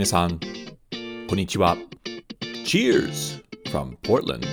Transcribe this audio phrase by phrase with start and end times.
[0.00, 0.40] 皆さん、
[1.28, 1.76] こんにちは。
[2.64, 4.46] Cheers from Portland!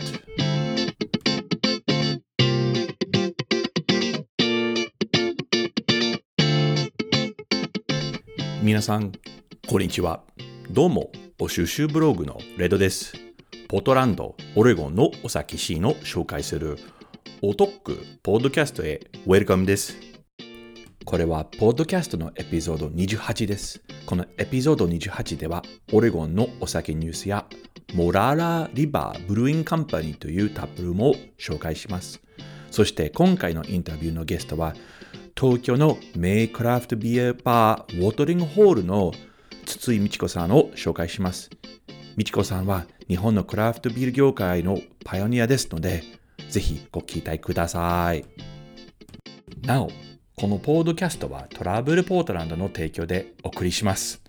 [8.61, 9.13] 皆さん、
[9.69, 10.21] こんにちは。
[10.69, 13.13] どうも、お収集ブログのレドです。
[13.69, 16.77] ポートランド、オレゴンのお酒シーンを紹介する
[17.41, 20.06] おトックポッドキャストへウェルカムです。
[21.07, 23.81] これはポッドキャストのエピソード28です。
[24.05, 27.45] このエピソード28では、オレゴンのお酒ニュースや
[27.93, 32.21] モラーラリバーブルーインカンパニーというタップルームを紹介します。
[32.71, 34.75] そして今回のインタビューのゲストは、
[35.33, 39.13] 東京のメイクラフトビアバーウォートリングホールの
[39.65, 41.49] 筒井美智子さんを紹介します。
[42.17, 46.03] 美智子さんは日本のクラフトビール業界のパイオニアですので、
[46.49, 48.25] ぜひご期待ください。
[49.65, 49.89] なお、
[50.39, 54.21] このポードキャストはトラブルポートランドの提供でお送りします。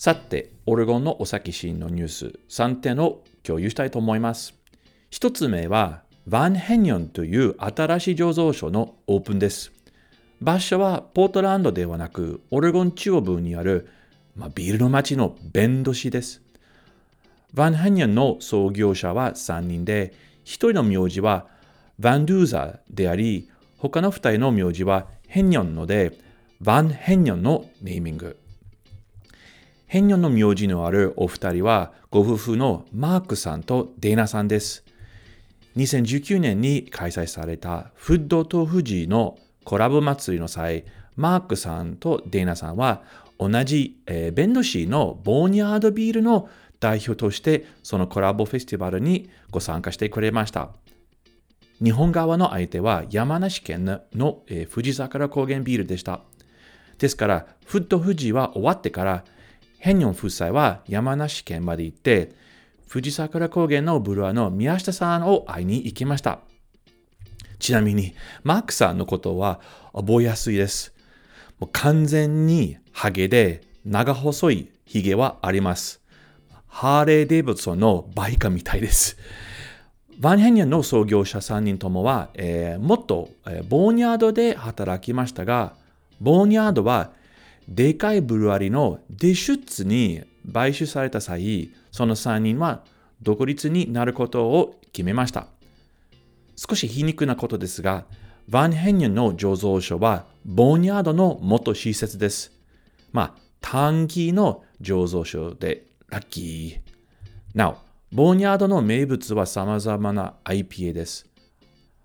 [0.00, 4.54] さて、オレゴンのお酒シーンのニュース3点を共有したいと思います。
[5.10, 9.70] 1つ目は、バンヘニョンという新しい醸造所のオープンです。
[10.40, 13.90] 場所はポートランドではなく、オレゴン中央部にある、
[14.34, 16.40] まあ、ビールの町のベンド市です。
[17.52, 20.14] ヴァン・ヘニョンの創業者は3人で、
[20.46, 21.46] 1人の名字は
[22.00, 26.12] ヴァンドゥーザであり、他の2人の名字はヘニョンので、
[26.62, 28.39] ヴァン・ヘニョンのネーミング。
[29.90, 34.84] ヘニョンの名字のあるお二人は、ご夫婦のマークさんとデーナさんです。
[35.76, 40.84] 2019年に開催されたフッドと富士のコラボ祭りの際、
[41.16, 43.02] マークさんとデーナさんは
[43.36, 50.68] 同じ、えー、ベンドシーのボーニャードビールの代表としてそのコラボフェスティバルにご参加してくれました。
[51.82, 56.20] 日本側の相手は山梨県の、えー、富士桜高原ビールでした。
[56.98, 59.24] ですから、フット富士は終わってから、
[59.80, 62.32] ヘンヨン夫妻は山梨県まで行って、
[62.86, 66.40] 富士桜高原のブルワの宮下さんを会いに行きました。
[67.58, 68.14] ちなみに、
[68.44, 69.58] マークさんのことは
[69.94, 70.92] 覚えやすいです。
[71.58, 76.02] もう完全にハゲで長細いヒゲはあります。
[76.66, 79.16] ハーレー・デイブソンのバイカみたいです。
[80.18, 85.72] バンヘニャンの創業者3人ともは、えー、もっと、えー、ボーニャードで働きましたが、
[86.20, 87.12] ボーニャードは
[87.70, 90.22] でかいブルワリのディシュッツに
[90.52, 92.82] 買収された際、その3人は
[93.22, 95.46] 独立になることを決めました。
[96.56, 98.04] 少し皮肉なことですが、
[98.48, 102.52] バンヘニャンの醸造所はボーニャードの元施設です。
[103.12, 107.56] まあ、短期の醸造所でラッキー。
[107.56, 107.76] なお、
[108.10, 111.26] ボーニャードの名物は様々な IPA です。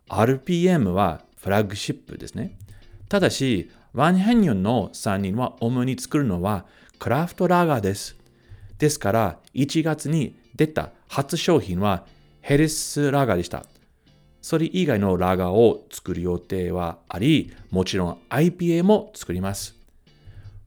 [0.09, 2.55] RPM はフラッグシップですね。
[3.09, 6.65] ただし、ワンヘンニョンの3人は主に作るのは
[6.99, 8.17] クラフトラガーです。
[8.77, 12.03] ですから、1月に出た初商品は
[12.41, 13.63] ヘリスラガーでした。
[14.41, 19.75] それ以外のラガーを作る予定はあり、もちろん IPA も作ります。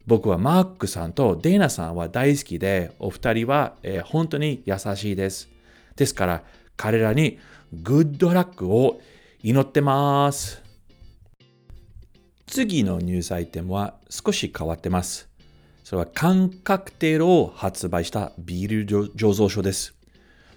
[0.06, 5.50] 僕はマークさんとデイナさんは大好きで、お二人は、えー、本当に優しいです。
[5.97, 6.44] ですから、
[6.79, 7.38] 彼らに
[7.75, 9.02] グッドラックを
[9.43, 10.68] 祈ってます。
[12.49, 15.29] 次のニュースアイテムは少し変わってます。
[15.85, 19.95] それは感覚テルを発売したビール醸造所です。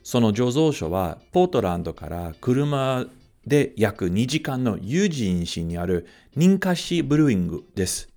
[0.02, 3.06] その醸造所はポートランドから車
[3.46, 8.08] で約2時間のユージン市にあるニンカシブルーイングです。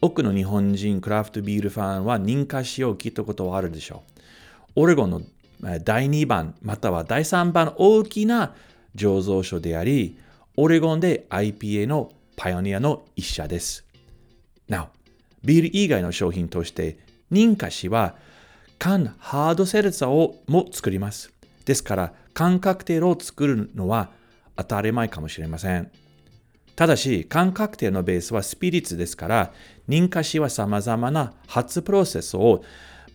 [0.00, 4.04] 多くの日本人クラフトビールファンは認可しを聞いたことはあるでしょ
[4.76, 4.82] う。
[4.82, 5.22] オレゴンの
[5.84, 8.54] 第2番または第3番大きな
[8.94, 10.18] 醸造所であり、
[10.56, 13.84] オレゴンで IPA のパイオニアの一社です。
[14.68, 14.88] なお、
[15.44, 16.98] ビール以外の商品として、
[17.30, 18.16] 認可しは
[18.78, 21.32] 缶ハードセルツァをも作ります。
[21.64, 24.10] ですから、缶カクテルを作るのは
[24.56, 25.90] 当たり前かもしれません。
[26.74, 29.52] ただし、感覚定のベースはスピリッツですから、
[29.88, 32.64] 認可しは様々な発プロセスを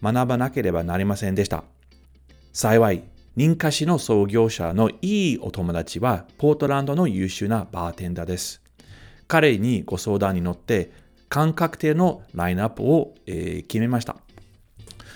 [0.01, 1.63] 学ばなければなりませんでした。
[2.53, 3.03] 幸い、
[3.35, 8.61] 認可しの創業者のいいお友達は、ポートランドの優秀なバーテンダーです。
[9.27, 10.91] 彼にご相談に乗って、
[11.29, 14.15] 感覚定のラインナップを、えー、決めました。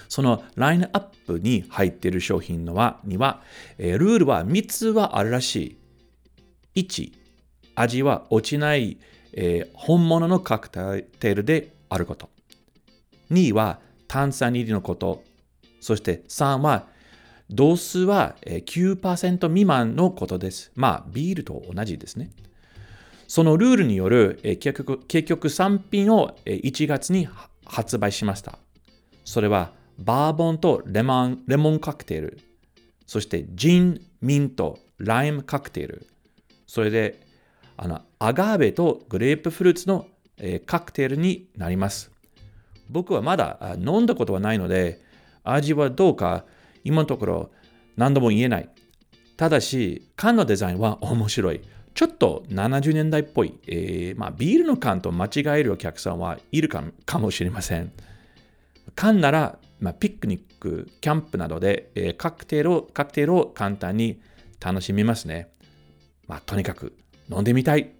[0.09, 3.41] そのラインアップに入っている商品のはには、
[3.77, 5.77] えー、ルールは3つはあるらし
[6.75, 6.83] い。
[6.83, 7.13] 1、
[7.75, 8.97] 味は落ちない、
[9.33, 12.29] えー、本物のカクテルであること。
[13.31, 15.23] 2は炭酸入りのこと。
[15.79, 16.87] そして3は
[17.49, 20.71] 度数は9%未満のことです。
[20.75, 22.31] まあ、ビールと同じですね。
[23.31, 27.29] そのルールによる結局結局3品を1月に
[27.65, 28.59] 発売しました。
[29.23, 32.41] それはバーボンとレモンレモンカクテル、
[33.07, 36.07] そしてジン、ミント、ライムカクテル、
[36.67, 37.25] それで
[37.77, 40.07] あのアガーベとグレープフルーツの、
[40.65, 42.11] カクテルになります。
[42.89, 44.99] 僕はまだ飲んだことはないので、
[45.45, 46.43] 味はどうか
[46.83, 47.51] 今のところ
[47.95, 48.67] 何度も言えない。
[49.37, 51.61] ただし、缶のデザインは面白い。
[51.93, 53.59] ちょっと70年代っぽい。
[53.67, 57.91] えーまあ、ビールの缶と間違えるお客さんはいるかもしれません。
[58.95, 64.21] 缶ならまあ、ピクニック、キャンプなどで、えー、カクテルをカクテルを簡単に
[64.59, 65.51] 楽しみますね。
[66.27, 66.95] まあ、とにかく
[67.29, 67.91] 飲んでみたい。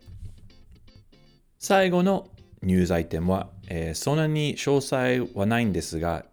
[1.58, 2.28] 最後の
[2.62, 6.24] ニュースアイテムは、えー、そんなに詳細はないんですが、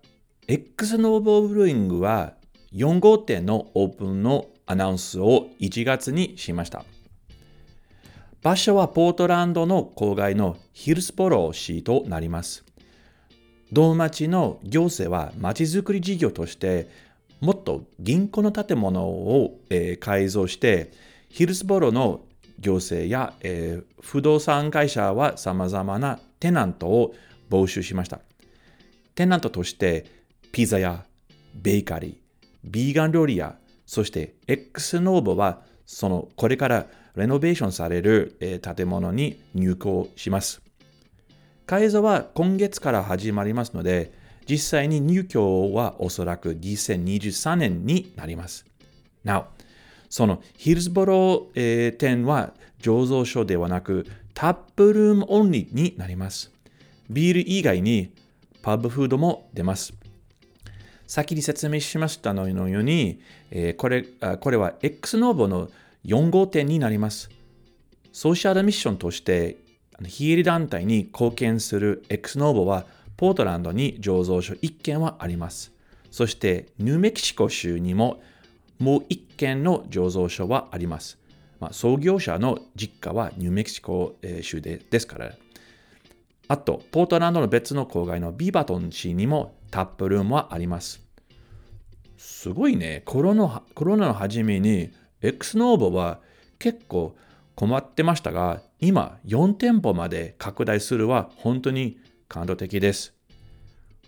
[0.46, 2.34] X ノーボーブルーイングは
[2.74, 6.84] 4号店のオープンのアナウンスを1月にしました。
[8.42, 12.64] 場所はポートランドの郊外のヒルズボロー市となります。
[13.72, 16.88] 同町の行政は町づくり事業として
[17.40, 20.92] もっと銀行の建物を、えー、改造して
[21.28, 22.20] ヒルスボロの
[22.60, 27.14] 行政や、えー、不動産会社はさまざまなテナントを
[27.50, 28.20] 募集しました。
[29.14, 30.06] テナントとして
[30.52, 31.04] ピザや
[31.54, 32.14] ベーカリー、
[32.62, 36.86] ビーガン料理やそして X ノーボはそのこれから
[37.18, 40.62] レノベーションされる、え、建物に入居します。
[41.66, 44.12] 改造は今月から始まりますので、
[44.48, 48.64] 実際に入居はおそらく2023年になります。
[49.22, 49.44] なお、
[50.08, 56.50] そのヒルズボロー、えー、店は醸造所ではなくタップルームオンリーになります。
[57.10, 58.14] ビール以外に
[58.62, 59.92] パブフードも出ます。
[61.06, 63.20] 先に説明しましたのように、
[63.50, 64.04] え、これ
[64.40, 65.70] これは X ノーボの
[66.08, 67.30] 4号店になります。
[68.12, 69.58] ソーシャルミッションとして
[70.06, 75.72] 非営利団体に貢献する X ノーボは、ポートランドに醸造所1軒はあります。
[76.10, 78.22] そして、ニューメキシコ州にも
[78.78, 81.18] もう1軒の醸造所はあります。
[81.58, 85.32] まあ、創業者の実家はニューメキシコ州でですから。
[86.46, 91.02] あと、ポートランドの別の郊外のビバトン市にもタップルームはあります。
[92.16, 93.02] すごいね。
[93.04, 96.20] コロナコロナの初めに X ノーボは
[96.58, 97.16] 結構
[97.54, 101.98] 困ってましたが、今4店舗まで拡大するは本当に
[102.28, 103.14] 感動的です。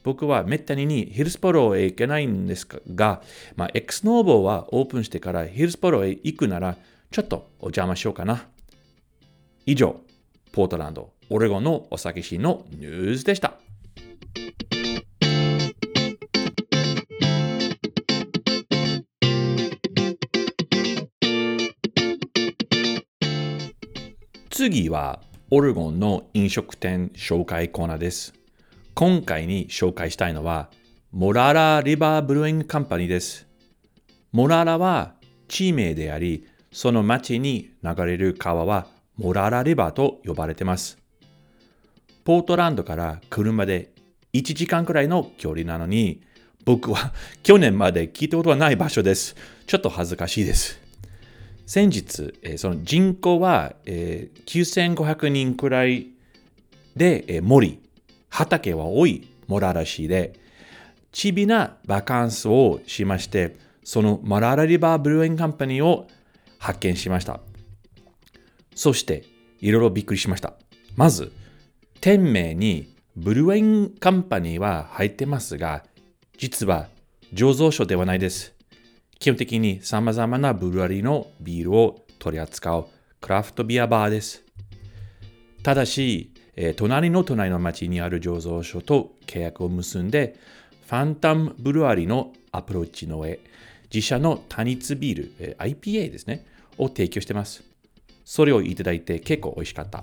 [0.02, 3.22] 僕はめったににヒルスポロへ行けないんですが、
[3.56, 6.76] まあ、X ノーボはオープンしてからヒルスポロへ行くなら、
[7.10, 8.46] ちょっとお邪魔しようかな。
[9.66, 10.00] 以上、
[10.52, 13.54] ポートランド、オレゴンのお酒市のニュースでした。
[24.60, 28.34] 次はオレゴンの飲食店紹介コーナーです。
[28.92, 30.68] 今回に紹介したいのは、
[31.12, 33.46] モララリバーブルーイングカンパニーです。
[34.32, 35.14] モララは
[35.48, 38.86] 地名であり、その町に流れる川は
[39.16, 40.98] モララリバーと呼ばれてます。
[42.24, 43.94] ポートランドから車で
[44.34, 46.20] 1時間くらいの距離なのに、
[46.66, 49.36] 僕は去年まで聞いたことはない場所です。
[49.66, 50.79] ちょっと恥ずかしいです。
[51.70, 56.08] 先日、えー、その人口は、えー、9500人くらい
[56.96, 57.78] で、えー、森、
[58.28, 60.32] 畑は多いモララ市で、
[61.12, 66.08] ちびなバカンスをしまして、そのモララリバーブルーエンカンパニーを
[66.58, 67.38] 発見しました。
[68.74, 69.22] そして、
[69.60, 70.54] いろいろびっくりしました。
[70.96, 71.30] まず、
[72.00, 75.84] 店名にブルーエンカンパニーは入ってますが、
[76.36, 76.88] 実は
[77.32, 78.59] 醸造所ではないです。
[79.20, 82.86] 基本的に様々なブルワリーのビールを取り扱う
[83.20, 84.42] クラフトビアバーです。
[85.62, 90.36] ただし、えー、隣の隣の町にある醸造所と契約を結んで、
[90.86, 93.40] ファンタムブルワリーのアプローチの上、
[93.92, 96.46] 自社の単一ビール、えー、IPA ですね、
[96.78, 97.62] を提供してます。
[98.24, 100.02] それをいただいて結構美味しかった。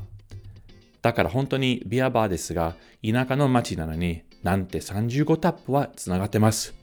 [1.01, 6.76] だから本当にビアバーですが、田舎の町なのになんて35タップはつながってます。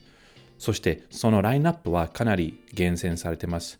[0.64, 3.78] そしてそのラインナップはかなり厳選されてます。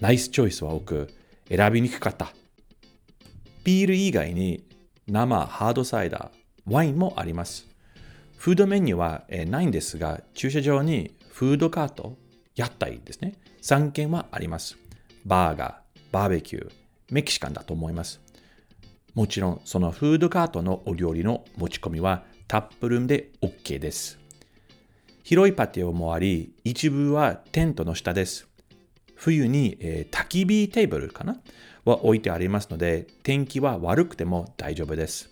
[0.00, 1.12] ナイスチョイスは多く
[1.50, 2.32] 選びにくかった。
[3.62, 4.64] ビール以外に
[5.06, 7.66] 生ハードサイダー、ワインもあります。
[8.38, 12.16] フードメニューは、ないんですが、駐車場にフードカート、
[12.56, 13.34] 屋台ですね。
[13.60, 14.78] 3軒はあります。
[15.26, 16.72] バーガー、バーベキュー、
[17.10, 18.22] メキシカンだと思います。
[19.12, 24.23] もちろん、そのフードカートのお料理の持ち込みはタップルームで OK です。
[25.24, 28.46] 広いパティオもあり、一部はテントの下です。
[29.14, 31.38] 冬に、えー、焚き火テーブルかな？
[31.86, 35.30] は置いてありますので、天気は悪くても大丈夫です。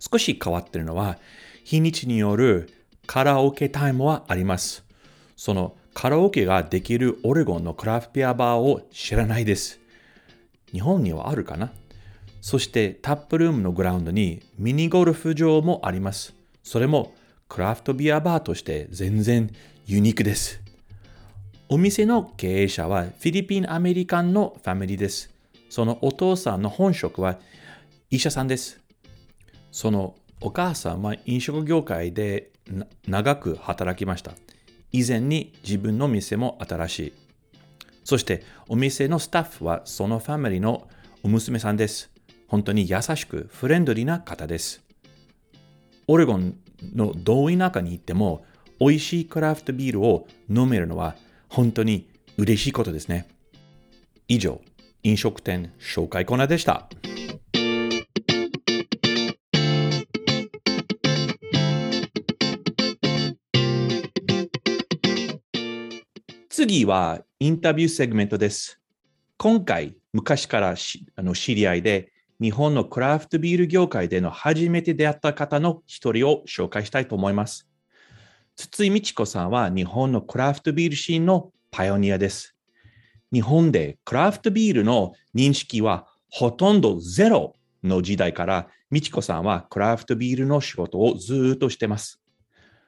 [0.00, 1.16] 少し変わってるのは、
[1.62, 2.70] 日にちによる
[3.06, 4.84] カラオケタイムはあります。
[5.36, 9.78] そのカラオケができるオレゴンのクラフトビアバーを知らないです。
[10.72, 11.70] 日本にはあるかな？
[12.40, 16.34] そしてタップルームのグラウンドにミニゴルフ場もあります。
[16.64, 17.14] それも
[17.52, 19.50] クラフトビアバーとして全然
[19.84, 20.62] ユニークです。
[21.68, 25.28] お店の経営者はフィリピンアメリカンのファミリーです。
[25.68, 27.38] そのお父さんの本職は
[28.08, 28.80] 医者さんです。
[29.70, 32.52] そのお母さんは飲食業界で
[33.06, 34.32] 長く働きました。
[34.90, 37.12] 以前に自分の店も新しい。
[38.02, 40.88] そしてお店のスタッフはそのファミリーの
[41.22, 42.10] お娘さんです。
[42.48, 44.82] 本当に優しくフレンドリーな方です。
[46.06, 46.56] オレゴン
[46.94, 48.44] の同意中に行っても
[48.80, 51.14] 美味しいクラフトビールを飲めるのは
[51.48, 53.28] 本当に嬉しいことですね。
[54.28, 54.60] 以上、
[55.02, 56.88] 飲食店紹介コーナーでした。
[66.48, 68.80] 次はインタビューセグメントです。
[69.36, 70.74] 今回、昔から
[71.16, 72.11] あの知り合いで、
[72.42, 77.68] 日本のクラフトビール業界での初めて出会った方の一人を紹介したいと思います。
[78.56, 82.56] 筒井美智子さんは日本のクラフトビールシーンのパイオニアです。
[83.32, 92.20] 日本でクラフトビールの認識はほとんどゼロの時代から、美智子さんはクラフトビールの仕事をずっとしてます。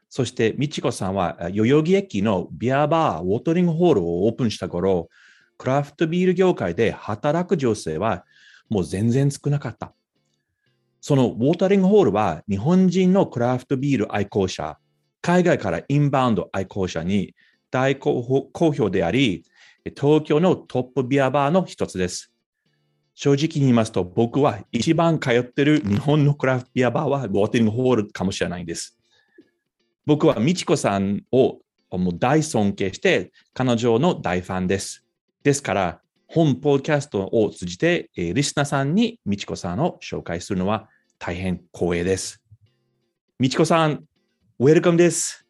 [0.09, 5.09] そして、みちこさんは代々木駅のビアバー、ウォートリングホールをオープンした頃、
[5.59, 8.25] クラフトビール業界で働く女性は
[8.69, 9.95] もう全然少なかった。
[11.01, 14.79] そのウォータリングホールは日本人のクラフトビール愛好者、
[15.21, 17.35] 海外からインバウンド愛好者に
[17.71, 19.45] 大好評であり、
[19.97, 22.33] 東京のトップビアバーの一つです。
[23.15, 28.99] 正直に言いますと、僕は一番通ってる日本のクラフトビアバーはウォータリングホールかもしれないんです。
[30.07, 35.05] 僕は美智子さんをもう大尊敬して、彼女の大ファンです。
[35.43, 36.01] ですから、
[36.35, 40.89] 本ポッドキャストを通じて、えー、リスナーさんに美智子さんを紹介するのは
[41.21, 42.43] 大変光栄です。
[43.39, 44.03] 美智子さん、
[44.59, 45.47] ウェルカムです。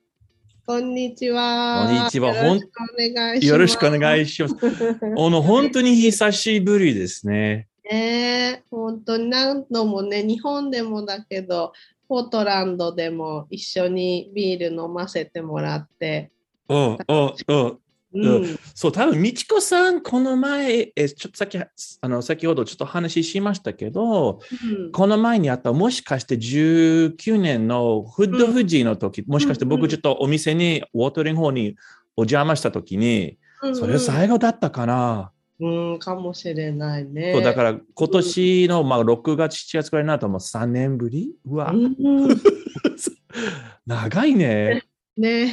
[0.67, 1.87] こんにちは。
[1.87, 2.35] こんにちは。
[2.35, 3.47] よろしくお願いします。
[3.47, 4.57] よろしくお願いします。
[5.17, 7.67] あの、本当に久しぶりですね。
[7.91, 11.73] えー、本当に何度もね、日本でもだけど、
[12.11, 16.31] ポートランドでも一緒にビール飲ませてもらって。
[16.69, 17.79] うんうんうん
[18.14, 24.40] うん、そう、多分美智子さん、この前、えちょっとさっき、あの先ほどちょっと話しましたけど、
[24.87, 31.76] うん、この前にあった、もしかして19年のフッドフジの時、うん、もしかして僕ちょっとお店に、ウォートリングホーに
[32.16, 33.38] お邪魔した時に、
[33.75, 35.33] それ最後だったかな。
[35.61, 37.33] うん、かもしれないね。
[37.33, 41.33] そうだから今年の、まあ、6月、7月くらいになるともう3年ぶり？
[41.47, 41.97] うわ、うん、
[43.87, 44.83] 長いね。
[45.16, 45.52] ね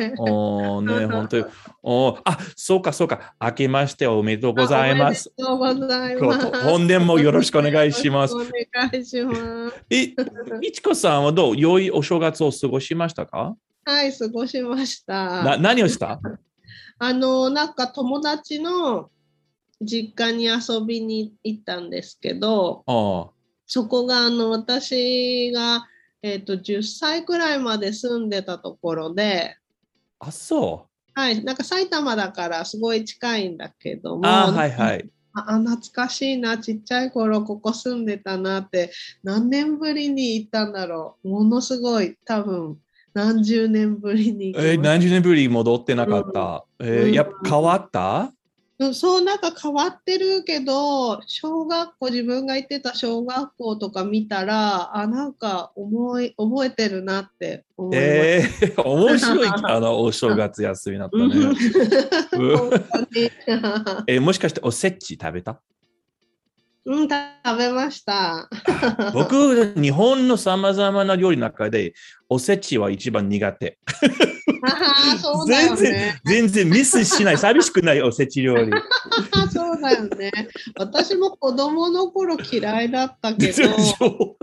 [0.00, 0.12] え。
[0.18, 1.44] おね本当に。
[1.82, 3.34] おあ、そうか、そうか。
[3.40, 5.32] 明けましておめでとうございます。
[5.38, 6.62] おめでとうございます。
[6.64, 8.34] 本年もよろしくお願いします。
[8.34, 8.46] お願
[9.00, 9.84] いします。
[9.90, 10.12] え、
[10.60, 13.56] みちこさんはどう良いお正月を過ごしましたか？
[13.84, 15.44] はい、過ごしました。
[15.44, 16.20] な何をした？
[16.98, 19.10] あの、なんか友達の
[19.80, 22.82] 実家に遊びに行ったんですけど、
[23.66, 25.86] そこがあの私が、
[26.22, 29.56] えーと、10歳くらいまで住んでたところで、
[30.18, 31.20] あ、そう。
[31.20, 35.08] はい、なんか埼玉だからすごい近いんだけども、あはいはい。
[35.34, 38.90] あ懐かしいな、ちっちゃい頃ここ住んでたなって、
[39.22, 41.28] 何年ぶりに行ったんだろう。
[41.28, 42.78] ものすごい、多分
[43.14, 46.64] 何十年ぶりにえー、何十年ぶり戻ってなかった。
[46.78, 48.32] うん、えー、やっぱ変わった？
[48.92, 58.06] そうなんか変わってるけど小学校自分が行ってた小学校とか見たらあなんか思い覚えてるなって思います。
[58.06, 59.48] えー、面白い。
[59.64, 61.24] あのお正月休みだったね。
[64.06, 65.60] えー、もしかしておせち食べた？
[66.86, 68.48] うん、食べました。
[69.12, 71.94] 僕、日本のさまざまな料理の中で、
[72.28, 73.66] おせちは一番苦手。
[73.66, 73.76] ね、
[75.46, 78.70] 全然、全然ミスしない、 寂しくないおせち料理。
[79.52, 80.30] そうだよね。
[80.76, 83.52] 私も子供の頃嫌いだったけど、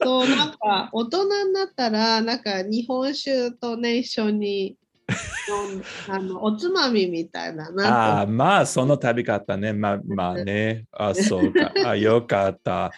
[0.00, 4.76] そうなんか大人になったら、なんか日本酒とね、一緒に
[6.08, 9.72] あのおつまみみたいなああ、まあ、その食べ方ね。
[9.72, 10.84] まあ、まあね。
[10.92, 11.72] あそうか。
[11.84, 12.92] あよかった。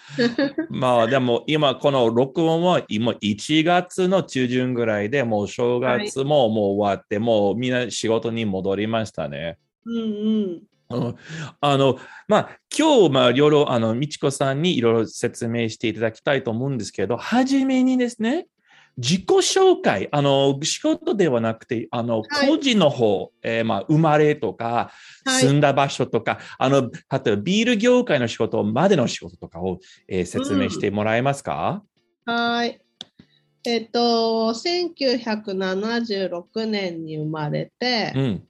[0.68, 9.58] まあ、でも今、この録音は今1月の中旬ぐらいでもう正月ももう終わって、はい、もうみんな仕事に戻りましたね。
[9.86, 10.62] うんうん
[11.60, 18.48] あの、まあ、今日、まあ、いろいろ、あの、みちこさんにいろいろ説明していただきたいと思うんですけど、はじめにですね、
[19.00, 24.92] 自己紹介、あの、仕事ではなくて、あの、個人の方、はい、えー、まあ、生まれとか、
[25.26, 31.82] 住んだ場所とか、はい、あの、例えばビール業界の仕事までの仕事とかを、えー、説明してもらえますか、
[32.26, 32.78] うん、はい。
[33.64, 38.46] えっと、1976年に生まれて、うん、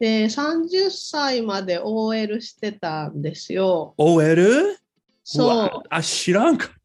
[0.00, 3.94] で、30歳まで OL してたんですよ。
[3.96, 4.76] OL?
[5.24, 5.82] そう。
[5.88, 6.82] あ、知らんかった。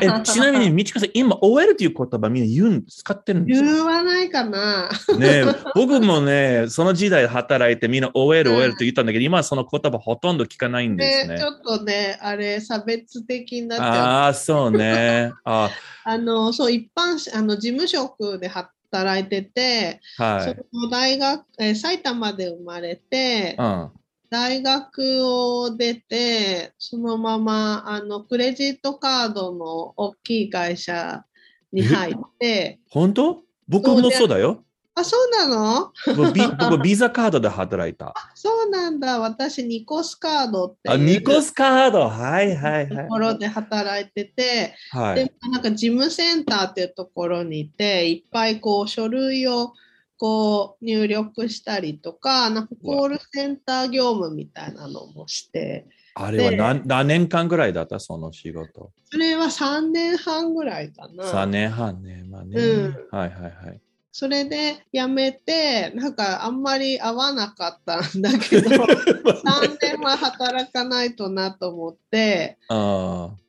[0.00, 4.90] え ちなみに、みちかさん、今、OL という言葉みんな言う使ってるんですか言わないかな。
[5.18, 11.34] ね僕もね、その時代働いてみんな OL、OL と言ったんだけど、今はその言葉ほとんど聞かないんですね。
[11.34, 13.88] ねちょっとね、あれ、差別的になっちゃう。
[13.90, 15.32] ああ、そうね。
[15.44, 15.70] あ
[16.04, 23.90] あの、そう、一般、あの、事務職で働いてて、はい、その大学、え埼玉で生まれて、うん
[24.32, 31.22] 大学を出て、そのままあのクレジットカードの大きい会社
[31.70, 32.80] に入って。
[32.88, 33.42] 本当？
[33.68, 34.64] 僕もそうだよ。
[34.94, 35.92] あ、そうなの？
[36.16, 38.14] 僕ビ 僕ビザカードで働いた。
[38.34, 39.20] そうなんだ。
[39.20, 42.08] 私、ニコスカードってあ、ニコスカード？
[42.08, 43.04] はいはいはい。
[43.04, 49.74] ところで働いてて、はい、で、なんか事務センターっていうところにいて、いっぱいこう書類を
[50.22, 55.88] こう入力したりとか、なんかコールセンター業務みたいなのもして。
[56.14, 57.98] あれは何何年間ぐらいだった？
[57.98, 58.92] その仕事。
[59.10, 61.24] それは3年半ぐらいかな。
[61.24, 62.22] 3年半ね。
[62.30, 62.56] まあね。
[62.56, 63.80] うん、はいはいはい。
[64.12, 72.58] それで辞めて、なんかあんまり合わなかったんだけど、 3年は働かないとなと思って、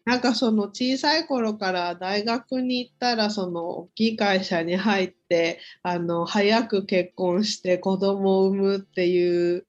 [0.05, 9.65] なんかその小さい頃から大学に行ったらその大きい会社に入ってあの早く結婚して子供を産むっていう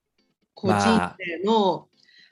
[0.55, 1.89] 個人生の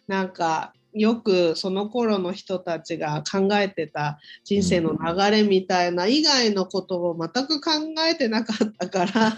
[0.08, 7.70] なんかよくその頃の人たちが考えてた人生の流れみたいな以外のことを全く考
[8.08, 9.36] えてなかったから。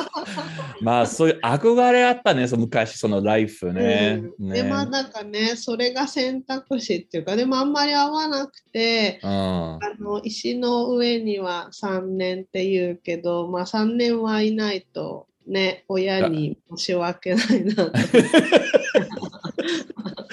[0.80, 4.22] まあそういう憧れあったねその昔そのライフね。
[4.38, 17.92] うん、でまあなんかねそれが選択肢っていうかでもあんまり合わなくて、うん、あの石の上には3年っていうけどまあ3年はいないとね親に申し訳ないなと。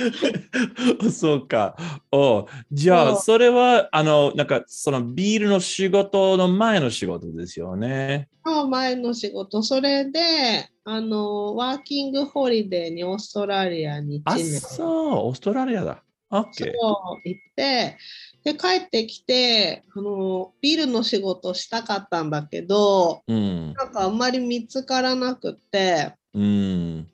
[1.11, 1.75] そうか。
[2.11, 8.29] おじゃあ、それは、あの、なんか、そのビールの仕事の前の仕事ですよね。
[8.69, 9.61] 前の仕事。
[9.63, 14.57] それで、あの、ワーキングホリデーにオーストラリアに1年。
[14.57, 16.03] あ、そう、オーストラリアだ。
[16.31, 16.73] OK。
[16.79, 17.97] そう、行って、
[18.43, 27.09] で、帰ってきて、あの、ビールの仕事したかったんだけど、うん、なんかあんまり見つからなくて、うん、で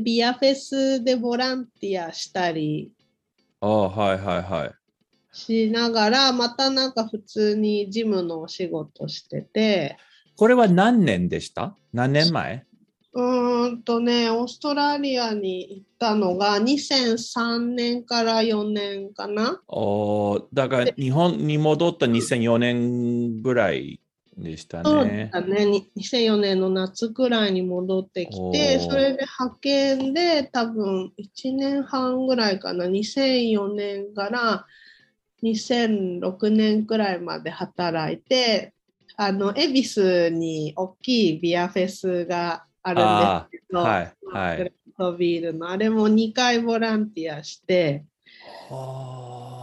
[0.00, 2.92] ビアフェスでボランティアしたり
[3.60, 4.74] あはいはいはい。
[5.32, 9.96] しながらまたなんか普通にジムのお仕事してて。
[10.36, 11.76] これは何年でした？
[11.92, 12.64] 何年前？
[13.16, 19.62] うんとねオーストラリアに行ったのが2003年から4年かな。
[19.68, 24.00] おだから日本に戻った2004年ぐらい
[24.36, 25.30] でしたね。
[25.32, 25.86] そうだね。
[25.96, 32.86] 2004年の夏くらいに戻ってきて、それで派遣で多分1年半ぐらいかな。
[32.86, 34.66] 2004年から
[35.42, 38.74] 2006年くらいまで働いて、
[39.16, 44.56] あの、恵比寿に大きいビアフェスがあるんですけど、はい、はい。
[44.56, 48.04] クラフトビールの、あれも2回ボランティアして、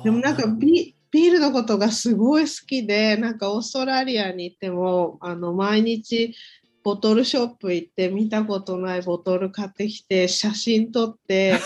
[0.03, 6.34] でもなんかビビールのことがすごい好きでなんかオーストラリアに行ってもあの毎日
[6.84, 11.60] ボトルショップ行って見たことないボトル買ってきて写真撮って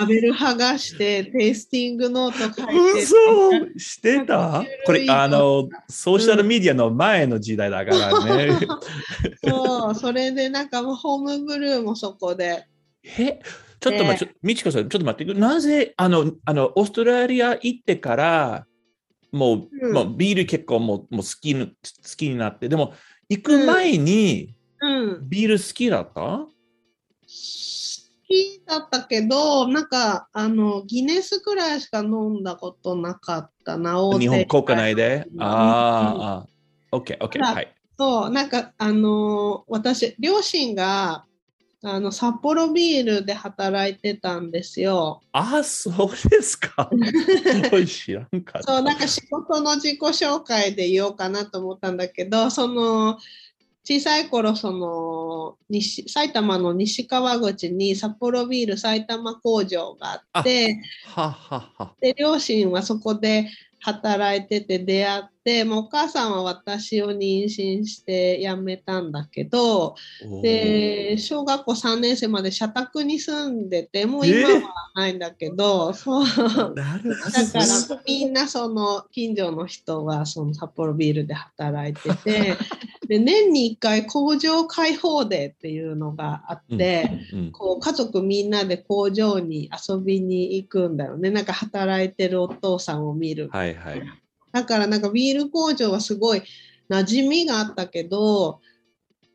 [0.00, 3.78] ラベル剥がしてテイスティングノート書いて嘘！
[3.78, 4.64] してた？
[4.84, 8.58] これあのソーシャルメディアの前の時代だからね、
[9.46, 12.66] そうそれでなんかもホームブルーもそこで。
[13.04, 13.38] え？
[13.78, 18.66] ちょっと待って、みちこさん、ちょっと待って、なぜ、あの、あの、オーストラリア行ってから、
[19.32, 21.68] もう、うん、もうビール結構もうもう好き好
[22.16, 22.94] きになって、でも、
[23.28, 24.56] 行く前に、
[25.22, 26.52] ビール好きだった、うん、好
[28.28, 35.26] きだったけど、なんか、あの、ギネスくらいしか飲んだことなかったな、日本国内で？
[35.38, 36.44] あ
[36.90, 37.74] あ、OK、OK、はい。
[37.98, 41.24] そう、なんか、あの私、両親が、
[41.82, 45.20] あの札幌ビールで働いてたんですよ。
[45.32, 46.90] あ、そうですか。
[47.86, 53.18] 知らんかそう、なんか仕事の自己紹介で言おうかなと思ったんだけど、その
[53.88, 69.94] 小さい頃その西埼玉の西川口に札幌ビール埼玉工場があってはははで両親はそこで働いてて出会ってもうお母さんは私を妊娠して辞めたんだけど
[70.42, 74.60] で小学校3年生まで社宅に住んでてもう今は
[74.96, 76.24] ないんだけど、そう。
[76.24, 77.66] だから
[78.06, 82.56] みんなその近所の人はその札幌ビールで働いてて
[83.06, 91.30] で年に1回工場開放デーっていうのがあって、うんうん、こう家族みんなで工場に遊びに行くんだよね。
[91.30, 93.48] なんか働いてるお父さんを見る。
[93.52, 94.02] はいはい
[94.56, 96.42] だからなんかビール工場はすごい
[96.88, 98.62] 馴染みがあったけど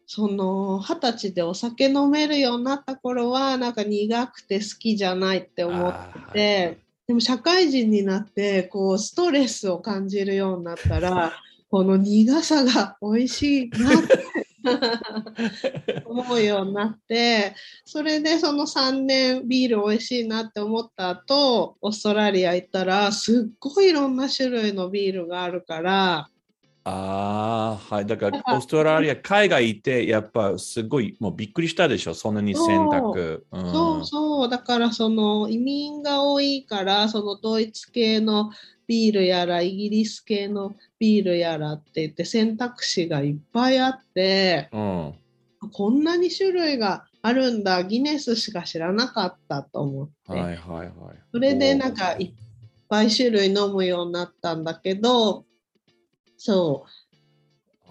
[0.07, 6.77] その二十歳でお酒飲めるようになった頃はなんか苦くて好きじゃないって思ってて、はい、
[7.10, 11.34] でも社会人になってこうストレスを感じるようになったら
[11.69, 14.20] この苦さが美味しいなって
[16.06, 26.30] 思うようになってそれでその3年ビール美味しいなって思った後オーストラリア行ったらすっごいいろんな種類のビールがあるから
[26.84, 28.08] ああ、はい。
[28.08, 33.45] だから、オーストラリア、海外行って、やっぱすごい、もうびっくりしたでしょ、そんなに選択。
[33.52, 38.50] そううん、そうそう、だからその移民が多いから、そのドイツ系の
[38.91, 45.15] ビールやら、イギリス系のビールやらって言って選択肢がいっぱいあって、うん、
[45.71, 50.34] こんなに種類があるんだ、ギネスしか知らなかったと思って。
[50.34, 50.91] はいはいはい。
[51.32, 52.34] それでなんかいっ
[52.89, 55.45] ぱい種類飲むようになったんだけど、
[56.36, 56.89] そう。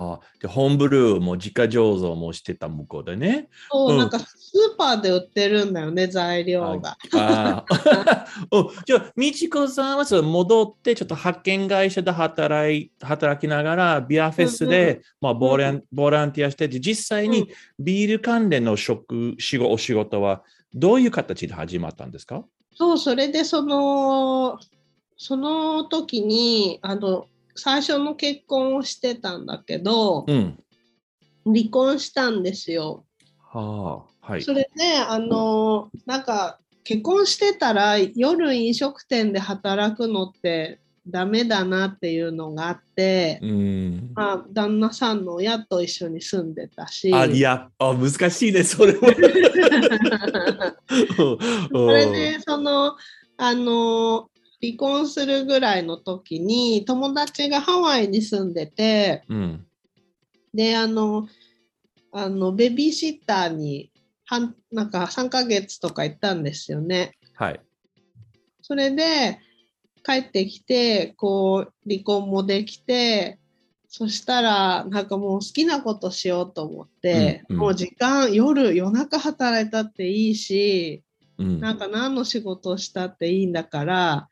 [0.03, 3.51] あでホームブルーも自家醸造もしてた向こうでね。
[3.71, 4.11] そう、うん、なん。
[4.11, 6.97] かスーパーで売ってるんだよね、材料が。
[7.15, 7.65] ああ
[8.87, 22.43] じゃあ、みちこさんはそ戻って、ちょっと派遣会社で働い働きながら、ビアフェスで、うんうん、まあボラン、ボランティアしてて、実際にビール関連の職、仕事、お仕事はどういう形で始まったんですか？
[22.75, 24.59] そう、それでその、
[25.19, 27.27] その時に、あの、
[27.61, 30.59] 最初の結婚をしてたんだけど、うん、
[31.45, 33.05] 離婚したんですよ。
[33.53, 47.13] はあはい、それであのなんか結婚してたら夜飲食店で働くのってダメだなっていうのがあって、うん、まあ、旦那さんの親と一緒に住んでたし。
[47.13, 49.01] あいやあ難しいねそれも。
[51.73, 52.97] それでその
[53.37, 54.31] あの
[54.63, 59.67] 離婚するぐらいの時に友達がハワイに住んでて、うん、
[60.53, 61.29] であの
[62.13, 63.91] あのベビーシッターに
[64.25, 67.17] 半なんか3ヶ月とか行ったんですよね。
[67.35, 67.61] はい、
[68.63, 69.39] それで
[70.05, 73.39] 帰ってきてこう離婚もできて
[73.89, 81.03] そしたらなんかもう好きなことしようと思って、うんうん、もう時間夜夜中働いたっていいし、
[81.39, 84.29] うん、なんか何の仕事をしたっていいんだから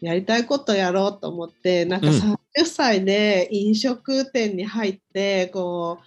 [0.00, 6.04] やりたいことやろうと思ってなんか30歳で飲食店に入って、こう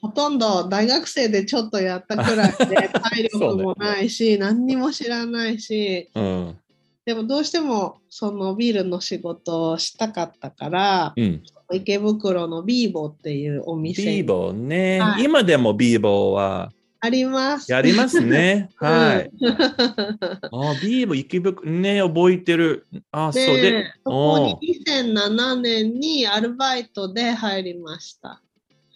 [0.00, 2.56] ほとんど大学生でちょっとやったくらいで
[2.88, 6.56] 体力もないし、ね、何にも知らないし、うん、
[7.04, 17.70] でもどうしてもそのビールの仕事をしたかったから、うん、池袋のビーボっていうお店ビーボね、はい、今でもビーボはあります。
[17.70, 18.70] やりますね。
[18.78, 19.30] はい。
[19.40, 22.86] あ、ビーム池袋ね、覚えてる。
[23.12, 23.92] あ、そうで。
[24.04, 28.42] そこに2007年にアルバイトで入りました。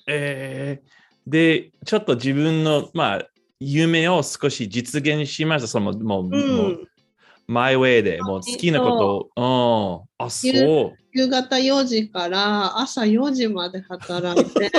[0.08, 3.26] えー、で、ちょっと自分の、まあ、
[3.60, 5.68] 夢を少し実現しました。
[5.68, 6.88] そのもう、うん、もう
[7.46, 9.42] マイウェイで、もう好きなこと。
[9.42, 10.06] を。
[10.20, 10.24] う。
[10.24, 11.02] ん、あ、そう。
[11.14, 14.70] 夕方4時から朝4時まで働いて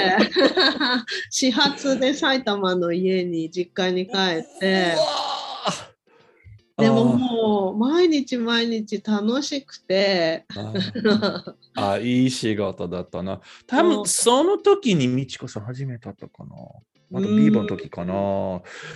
[1.30, 4.96] 始発で埼玉の家に実家に帰って。
[6.76, 10.46] でももう毎日毎日楽しくて。
[11.76, 13.40] ああいい仕事だったな。
[13.68, 16.56] 多分その時に美智子さん始めたったかな。
[17.12, 18.14] まだビーボーの時かな。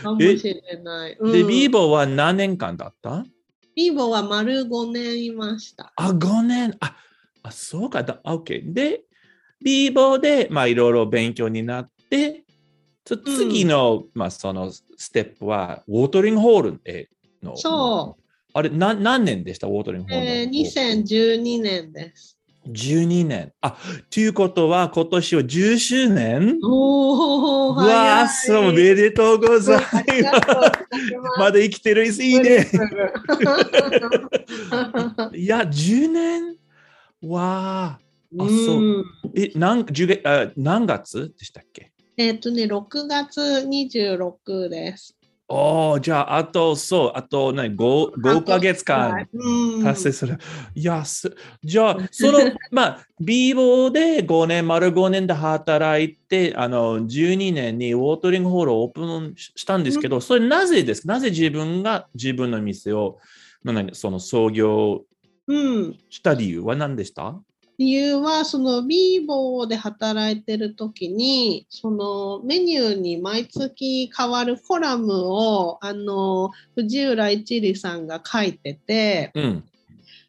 [0.01, 1.17] かもしれない。
[1.21, 3.23] で、ビーボーは何年間だった？
[3.77, 5.93] ビーボーは丸5年いました。
[5.95, 6.75] あ、5年。
[6.79, 6.97] あ、
[7.43, 8.19] あそうかだ。
[8.25, 8.73] OK。
[8.73, 9.03] で、
[9.63, 12.43] ビーボーで、まあ、いろいろ勉強になって、
[13.05, 17.07] 次の、うん、まあ、そのステップは、ウォートリングホールへ
[17.43, 17.55] の。
[17.55, 18.23] そう。
[18.53, 19.67] あれ、な何年でした？
[19.67, 22.36] ウォートリングホール、えー、2012年です。
[22.71, 23.53] 12年。
[23.61, 23.77] あ、
[24.09, 26.59] ということは、今年は10周年？
[26.63, 29.91] おお、わあ、そう、おめでとうございます。
[31.37, 32.67] まだ生きてるいいね。
[35.33, 36.55] いや、10年？
[37.23, 37.99] わあ。
[38.39, 39.05] あ、そう。
[39.35, 41.91] え、何月でしたっけ？
[42.17, 45.16] えっ、とね、6月26です。
[45.49, 49.25] おお、じゃあ、あと、そう、あと、何、5, 5ヶ月間
[49.81, 50.37] 達成する。
[50.75, 51.03] いや、
[51.63, 61.03] じゃあ、その、 まあ、ビーボーで5年、丸5年で働いて、あの、12年にウォートリングホールをオープンしたんですけど、それなぜです？
[61.03, 63.19] かなぜ自分が自分の店を、
[63.93, 65.03] その創業
[66.09, 67.39] した理由は何でした、
[67.77, 79.63] 理由はそのビーボーで働いてる時にそのメニューに毎月変わるコラムをあの藤浦一里さんが書いてて、うん、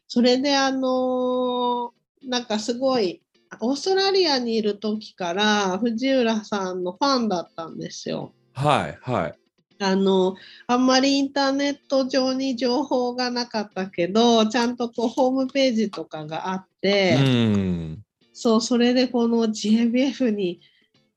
[0.07, 3.21] それであのなんかすごい
[3.61, 8.31] オーストラリアにいる時から藤浦さんのファンだったんですよ。
[8.53, 9.38] はいはい。
[9.81, 10.35] あの
[10.67, 20.59] あんまりインターネット上に情報がなかったけどちゃんとこうホームページとかがあって、うん、そうそれでこの GABF に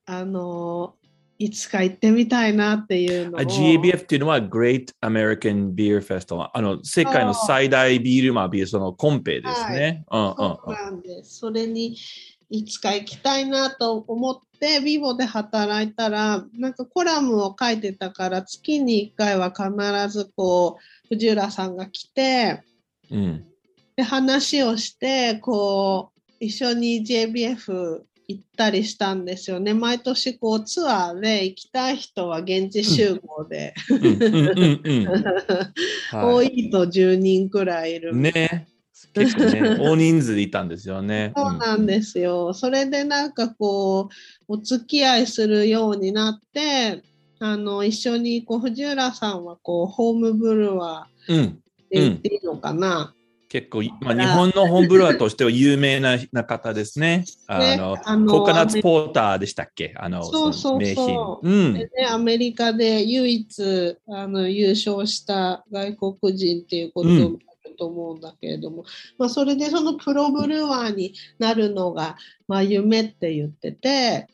[0.07, 0.95] あの
[1.39, 3.41] いつか行ってみたいなっていうのを。
[3.41, 6.51] GABF っていうのは Great American Beer Festival。
[6.55, 10.05] あの世界の最大ビールマービーそのコンペですね。
[10.07, 11.39] はい、うんうん、そうなんです。
[11.39, 11.97] それに
[12.53, 19.71] いつか行きたいなと思ってビボで働いたらなんかコラムを書いてたから月に1回は必
[20.11, 22.63] ずこう藤浦さんが来て、
[23.11, 23.47] うん、
[23.97, 29.73] で話をしてこう一緒に JBF 行ったりしたんですよね。
[29.75, 33.75] 毎年こうツアーで行きたい人は現地集合で。
[36.13, 38.15] 多いと10人くらいいる。
[38.15, 38.67] ね
[39.15, 41.33] 結構ね、 大人数いたんですよね。
[41.37, 42.49] そうなんですよ。
[42.49, 44.09] うん、それでなんかこ
[44.49, 47.03] う、お付き合いするようになって、
[47.39, 51.59] あの、一緒にこう、藤浦さんはこう、ホームブルワーって
[51.91, 53.15] 言っていいのかな。
[53.17, 57.27] うん結構、まあ、日本のホームブルワーとしては有名なな方です ね。
[57.47, 59.93] あの、あのココナッツポーターでしたっけ？
[59.99, 61.47] あの、そうそうそう。
[61.47, 67.09] うんでね、アメリカで唯一あの優勝した外国人っていうこと
[67.73, 68.85] もと思うんだけれども、
[69.19, 72.17] まあ、それでそのプロブルワーになるのが、
[72.49, 74.29] まあ、夢って言ってて、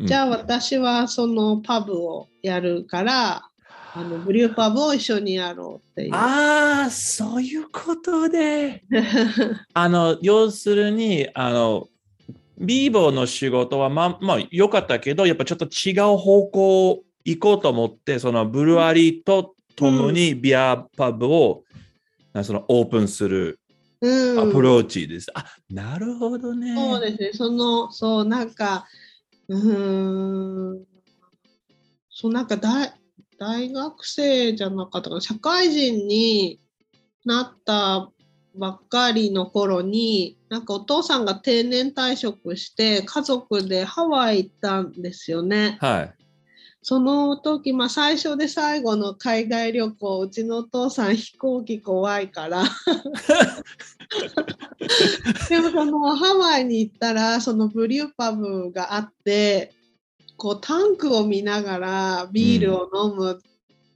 [0.00, 3.48] じゃあ私はそのパブをやるから
[3.94, 6.14] あのブリューパブを一緒にやろうっていう。
[6.14, 8.84] ああそういうことで。
[9.74, 11.88] あの要するにあの
[12.58, 21.62] ビーボーの仕事はまあまあ良かったけどやっぱちょっと違う方向行こうと思ってそのブルワリーとともにビアパブを
[22.42, 23.60] そのオープンする
[24.02, 24.06] ア
[24.52, 25.30] プローチです。
[25.34, 26.74] うん、あなるほどね。
[26.74, 27.30] そうですね。
[27.32, 28.86] その、そう、なんか、
[29.48, 30.84] うん、
[32.10, 32.92] そう、なんか大
[33.38, 36.60] 大学生じゃなかったかな、社会人に
[37.24, 38.10] なった
[38.56, 45.78] ばっかりの頃に、なんかお父さんが定年退職して、家族でハワイ行ったんですよね。
[45.80, 46.17] はい。
[46.88, 52.64] その時、まあ、最初で最後の海外旅行うちのお父さん飛行機怖いから。
[55.50, 59.74] でもそのハワイに行ったらそのブリューパブがあって
[60.38, 63.36] こうタンクを見ながらビールを飲むっ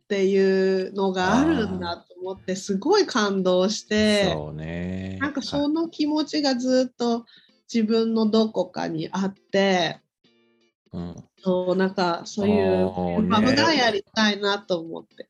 [0.07, 7.25] ていうのがあるんだと思ってすごい感動して、そうね、なんかその気持ちがずっと
[7.73, 9.99] 自分のどこかにあって。
[10.93, 15.29] うん、そうなんかそういうマブがやりたいなと思って。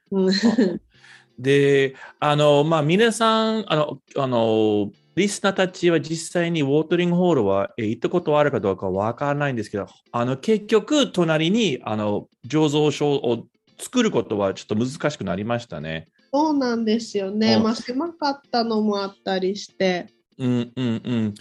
[1.38, 13.46] で、あの、まあ、皆さん、あの、あの、リスナーたちは実際にウォートリングホールは行ったことはあるかどうかわからないんですけど、あの、結局、隣に、あの、醸造所を
[13.78, 16.08] 作ることはちょっと難しくなりましたね。
[16.32, 17.58] そうなんですよね。
[17.58, 20.08] まあ、狭かったのもあったりして。
[20.38, 21.34] うんうんうん。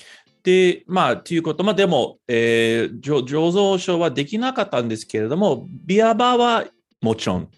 [0.44, 6.66] で、まあ、ということ、まあ、でも、えー、醸造所はできなかったんですけれども、ビアバーは
[7.02, 7.50] もちろん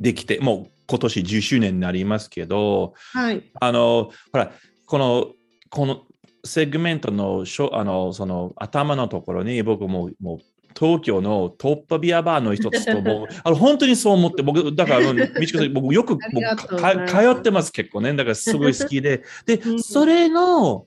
[0.00, 4.52] できて、もう今年10周年になりますけど、はい、あの、ほら、
[4.86, 5.28] この、
[5.70, 6.02] この
[6.44, 10.38] セグメントのしょあのその頭のところに僕ももう
[10.78, 18.12] 東京のトップビアバーの一つと、もう あの本当にそう思って、僕、だから、みちこさん、僕よく 僕か通ってます、結構ね。
[18.14, 19.22] だからすごい好きで。
[19.44, 20.86] で、それの、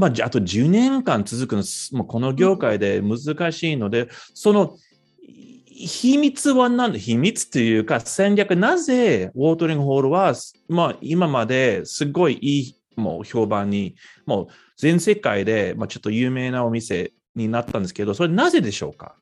[0.00, 4.78] まあ、あと10年間続くの、もうこの業界で難しいので、その、
[5.66, 6.98] 秘密は何だ？
[6.98, 10.34] 秘密というか戦略、なぜウォートリングホールは、
[10.68, 14.46] まあ、今まですごいいいもう評判に、もう
[14.78, 19.16] 全世界で、まあ、ちょっと有名なお店になったんですけど、それなぜでしょうか？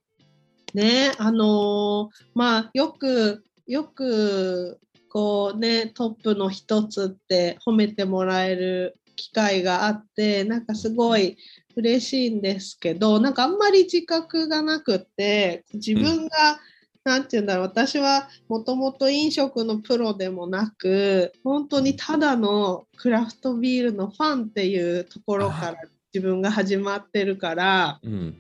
[0.74, 4.78] ね、あのー、まあ、よく、よく、
[5.10, 11.37] こうね、トップの一つって褒めてもらえる機会があって、なんかすごい
[11.76, 16.61] 嬉しいんですけど、なんかあんまり自覚がなくって、自分が、
[17.04, 25.76] 何て言うんだろう私はもともと飲食のプロでもなく本当にただのクラフトビールのファンっていうところから
[26.12, 28.37] 自分が始まってるから、うん、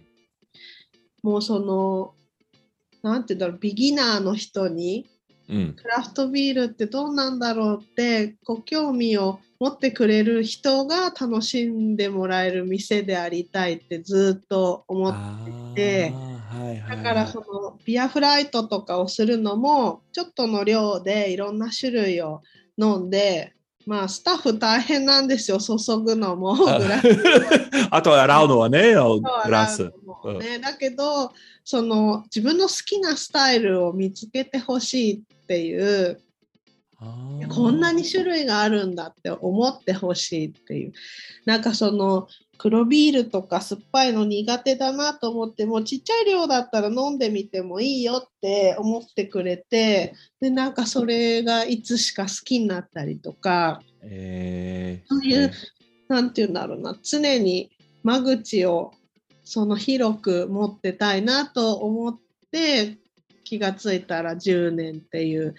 [1.22, 2.12] もうその
[3.02, 5.06] 何て言うんだろうビギナーの人に、
[5.48, 15.14] うん、クラフトビールってどうなんだろうってご興味を持ってくれる人が楽しんでもらえる店でありたいってずっと思っ
[15.74, 22.42] てて、はいはい、だからそのビアフライトとかをするのもちょっとの量でいろんな種類を
[22.78, 23.52] 飲んで
[23.84, 26.56] まあスタッフ大変なんですよ注ぐのも
[27.90, 29.90] あと洗うのはねグラス、
[30.40, 31.32] ね、だけど
[31.64, 36.20] その自分の好きなスタイルを見つけてほしいっていう
[37.00, 40.92] こんなに種類があるんだって思ってほしいっていう。
[41.44, 55.52] なんかその黒ビールとか酸っぱいの苦手だなと思ってもちっちゃい量だったら飲んでみてもいいよって思ってくれてでなんかそれがいつしか好きになったりとか、えー、そういう
[56.08, 56.96] 何て言うんだろうな。
[57.00, 57.70] 常に
[58.02, 58.92] 間口を
[59.44, 62.18] その広く持ってたいなと思っ
[62.50, 62.98] て
[63.44, 65.54] 気がついたら10年っていう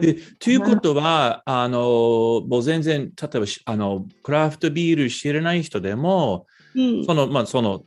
[0.00, 7.84] でということは、あのもう全然、例えばあのクラフトビール知らない人でも、うん、そのまあ、その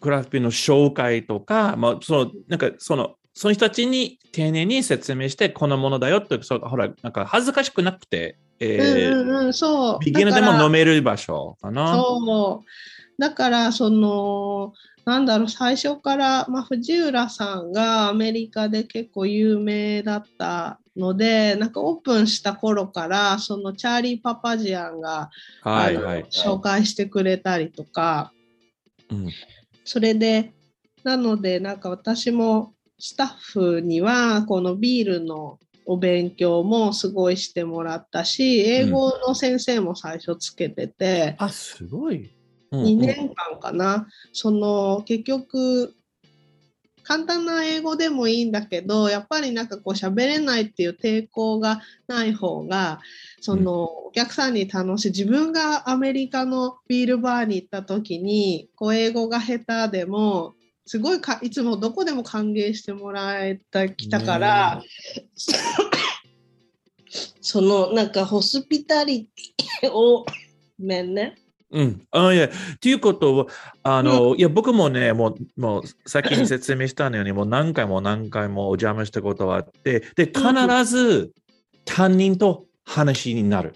[0.00, 9.98] クラフトビールの紹介とか、まあ、そのなんかそのその人たちに丁寧に説明して、このものだよって、そうほら、なんか恥ずかしくなくて、えー、うんうん、そう。
[10.04, 11.94] ビギナーでも飲める場所かな。
[11.94, 13.20] そう。
[13.20, 14.72] だから、その、
[15.04, 25.30] なんだろう、最初から、まあ、藤浦さんがアメリカで結構有名だったので、なんかオープンした頃から、そのチャーリー・パパジアンが、
[25.62, 28.32] はいはいはい、紹介してくれたりとか、
[29.10, 29.28] うん、
[29.84, 30.52] それで、
[31.02, 42.30] なので、なんか私もスタッフには、このビールのお勉強もすごいしてもらったし、英語の先生も最初つけてて、うん、あ、すごい。
[42.72, 45.94] 2年間かな、うんうん、その結局
[47.04, 53.00] 簡単な英語でもいいんだけどやっぱりなんかこう喋れないっていう抵抗がない方が
[53.40, 55.08] そのお客さんに楽しい。
[55.08, 60.54] 自分がアメリカのビールバーに行った時にこう英語が下手でも
[60.86, 64.82] すごいかいつもどこでも歓迎してもらえたきたから、
[67.40, 69.26] そのなんかホスピタリ
[69.80, 70.26] ティをご
[70.78, 71.36] めんね
[71.72, 72.02] うん。
[72.10, 72.48] あいや、
[72.80, 73.46] ということは、
[73.82, 81.32] あの、うん、いや、僕もね、もう、もう、先に説明したように、もう何回も何回もお邪魔したことがあって、で、必ず
[81.84, 83.74] 担任と話になる。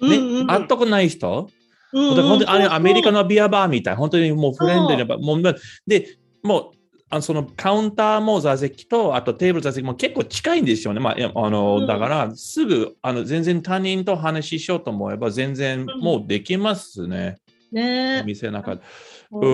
[0.00, 1.48] ね、うんうん、会ったことない人、
[1.92, 5.42] うんうん、本当にあれアメリカのビアバーみたい、本当にもうフレンドリーもう、
[5.86, 6.75] で、もう、
[7.08, 11.00] あそのカウンターも座席と、あとテーブル座席も結構近いんですよね。
[11.00, 17.36] まあ、あの、うん、だから、すぐ、あの、全然他人と話しようと思えば、全然もうできますね。
[17.70, 18.82] ねお店の中で。
[19.30, 19.48] う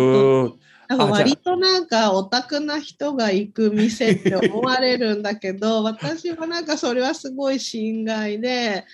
[0.47, 0.55] ん。
[0.89, 8.85] 割となんかオタクな人が行く店って思われるんだけど 私はなんかそれはすごい心外で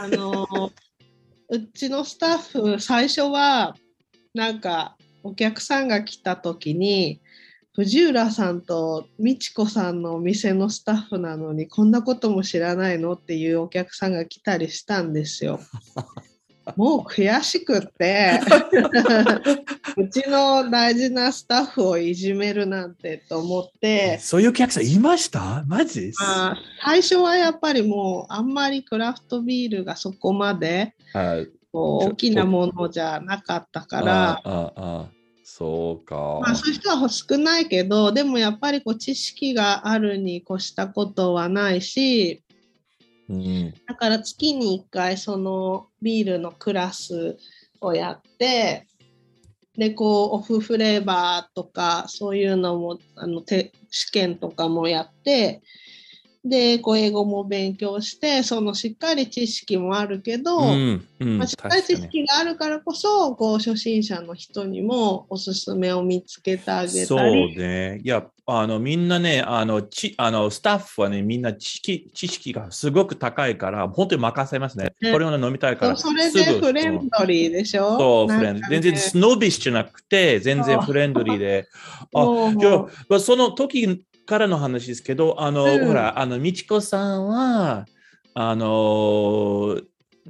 [0.00, 0.46] あの
[1.48, 3.74] うちのスタッフ最初は
[4.34, 7.20] なんかお客さんが来た時に
[7.78, 15.60] 藤浦さんと美智子さんのお店のスタッフなのにこんなことも知らないのっていうお客さんが来たりしたんですよ。
[16.74, 18.40] もう悔しくって。
[19.96, 24.18] うちの大事なスタッフをいじめるなんてと思って。
[24.18, 25.62] そういうお客さんいました？
[25.68, 26.12] マジ？
[26.20, 30.96] あ最初はやっぱりもうあんまりクラフトビールがそこまで
[31.70, 35.17] こう大きなものじゃなかったからああ
[35.50, 36.40] そうか。
[36.42, 42.42] まあ、そういう人は少ないけど、でもやっぱりこう知識があるに越したことはないし、
[43.28, 47.36] うん、だから月に1回そのビールのクラス
[47.80, 48.86] をやって
[49.78, 53.44] で、こう、オフフレーバーとか、そういうのも、あの、
[53.90, 55.62] 試験とかもやって、
[56.48, 67.06] で、こう英語も勉強して、そのしっかり知識もあるけど、うんうん、まあ、しっかり知識があるからこそ、こう初心者の人にもおすすめを見つけてあげたり。
[67.06, 68.00] そうね。
[68.02, 74.94] いや、あの、みんなね、あの、ちあのスタッフはね、みんな知識知識がすごく高いから、本当に任せますね。
[75.02, 75.96] ねこれを、ね、飲みたいから。
[75.96, 77.98] それでフレンドリーでしょ？
[77.98, 78.70] そう、フレンドリー。
[78.70, 81.68] 全然スsnobbish じゃなくて、全然フレンドリーで。
[82.14, 82.86] あ、じゃ
[83.16, 87.86] あ、その時からの話ですけど、あの、うん、ほら、あの、みちこさんは、
[88.34, 89.80] あの、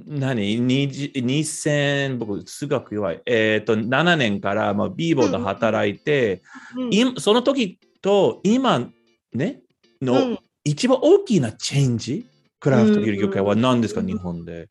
[0.07, 3.21] 何 ?2000、僕、数学弱い。
[3.27, 6.43] えっ、ー、と、7年から、まあ、ビーボーで働いて、
[6.77, 8.89] うん、その時と今、
[9.35, 9.63] ね、
[10.01, 12.25] の一番大きなチェンジ、
[12.61, 14.69] クラフトビール業界は何ですか、日本で。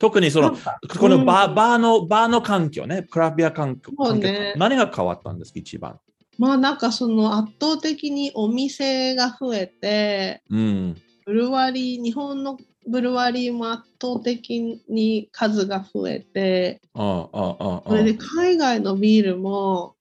[0.00, 0.56] 特にその、
[0.98, 6.00] このバーバーの、バーの環境ね、クラフトビア環境、ね、何が変わったんですか、一番。
[6.38, 19.94] まあなんかその圧倒的にお店が増えて、うん、ブルワリー日本のブルワリーも圧倒的に数が増えてそれで海外のビールも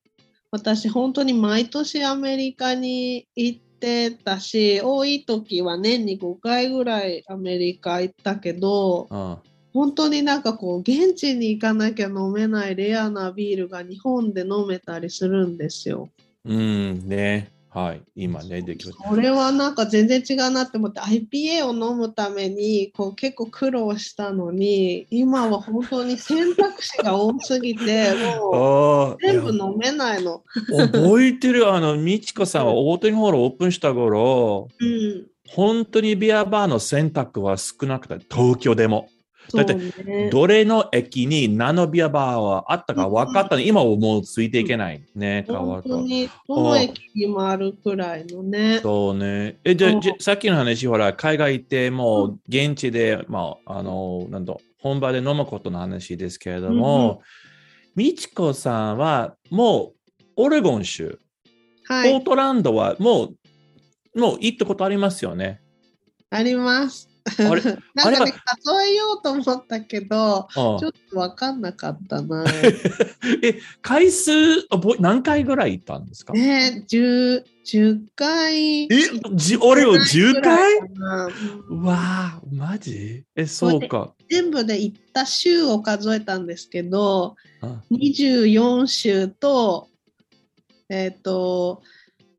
[0.52, 9.08] 私本当に毎年アメリカに行ってたし多い時は年に5回ぐらいアメリカ行ったけど
[9.74, 16.10] 本当になんかこう現地に行かなきゃ飲めないレアなビールが日本で飲めたりするんですよ。
[16.46, 17.54] うんね。
[17.74, 18.04] はい。
[18.16, 30.44] 今ね、できまこれはなんか全然違うなって思って IPA を飲むためにこう結構苦労したのに今は本当に選択肢が多すぎて もう全部飲めないの。
[30.78, 39.10] 覚えてるあの美智子さんは大手ホールオープンした頃、うん、本当にビアバーの選択は少なくて東京でも。
[39.52, 45.90] だって、どれの駅にナノビアバーはあったか分かったの、うん、今はもうついていけないね、変わると。
[45.90, 45.98] ど
[46.48, 48.80] の駅にもあるくらいのね。
[48.82, 49.60] そうね。
[49.64, 57.22] え、じゃあ、さっきの話、ほら、海外行ってもう現地で、まあ、あの、なんだ、本場で飲むことの話ですけれども、
[57.96, 61.20] 美智子さんはもうオレゴン州、
[61.86, 63.26] はい、ポートランドはも
[64.16, 65.62] う、もう行ったことありますよね？
[66.32, 67.08] あります。
[67.26, 67.62] あれ
[67.96, 72.44] なんかね、数えようと思ったけど、ちょっと分かんなかったな。
[73.42, 74.32] え、回数
[75.00, 76.34] 何回ぐらい行ったんですか？
[76.36, 78.84] え、10, 10回。
[78.84, 78.90] え、
[79.34, 80.74] じ俺を10回？
[81.70, 83.24] うわあ、マジ？
[83.36, 84.14] え、そうか。
[84.30, 87.36] 全部で行った週を数えたんですけど、
[87.92, 89.88] 24週と、
[90.90, 91.82] えっ、ー、と、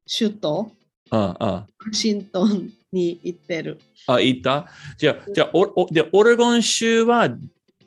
[0.07, 0.70] 首都、
[1.11, 1.66] ああ。
[1.87, 3.78] ワシントンに行ってる。
[4.07, 4.68] あ、行った？
[4.97, 7.28] じゃあ、じゃあおおでオレゴン州は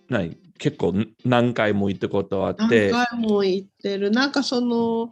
[0.09, 0.93] 何結構
[1.23, 2.91] 何回も行ったことあって。
[2.91, 4.11] 何回も行ってる。
[4.11, 5.09] なんかその、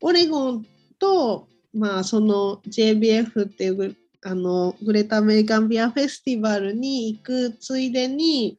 [0.00, 0.66] オレゴン
[0.98, 8.58] と、まあその JBF っていうあのグレートアメリカンビアフェスティバルに行くついでに、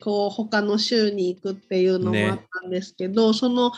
[0.00, 3.72] こう他の州に行くっていうのもあったんですけど、ね、その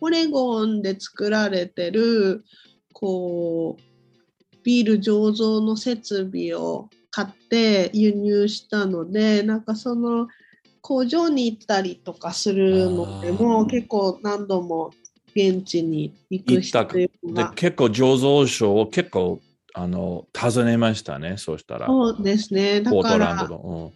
[0.00, 2.44] オレゴンで作られてる
[2.92, 3.82] こう
[4.66, 10.26] ビール醸造の設備を買って輸入したのでなんかその
[10.80, 14.90] 工場に行ったりとかするのでも結構何度も
[15.36, 16.76] 現地に行く必
[17.24, 19.40] 要が結構醸造所を結構
[19.72, 21.86] あの訪ねましたねそうしたら。
[21.86, 22.80] そうですね。
[22.80, 23.92] だからの、うん、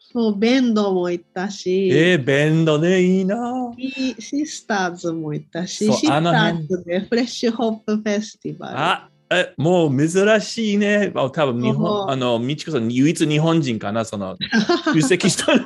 [0.00, 1.90] そうベンドも行ったし。
[1.92, 3.72] えー、ベンドねいいな。
[4.18, 8.78] シスターズも行ったしシスターズでフレッシュホップフェスティバル。
[8.78, 11.12] あえ、もう珍しいね。
[11.14, 14.36] 多分日本、あの、みちこさん、唯一日本人かな、その、
[14.94, 15.64] 出席したの。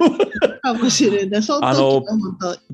[0.61, 1.43] かもしれない。
[1.43, 2.05] その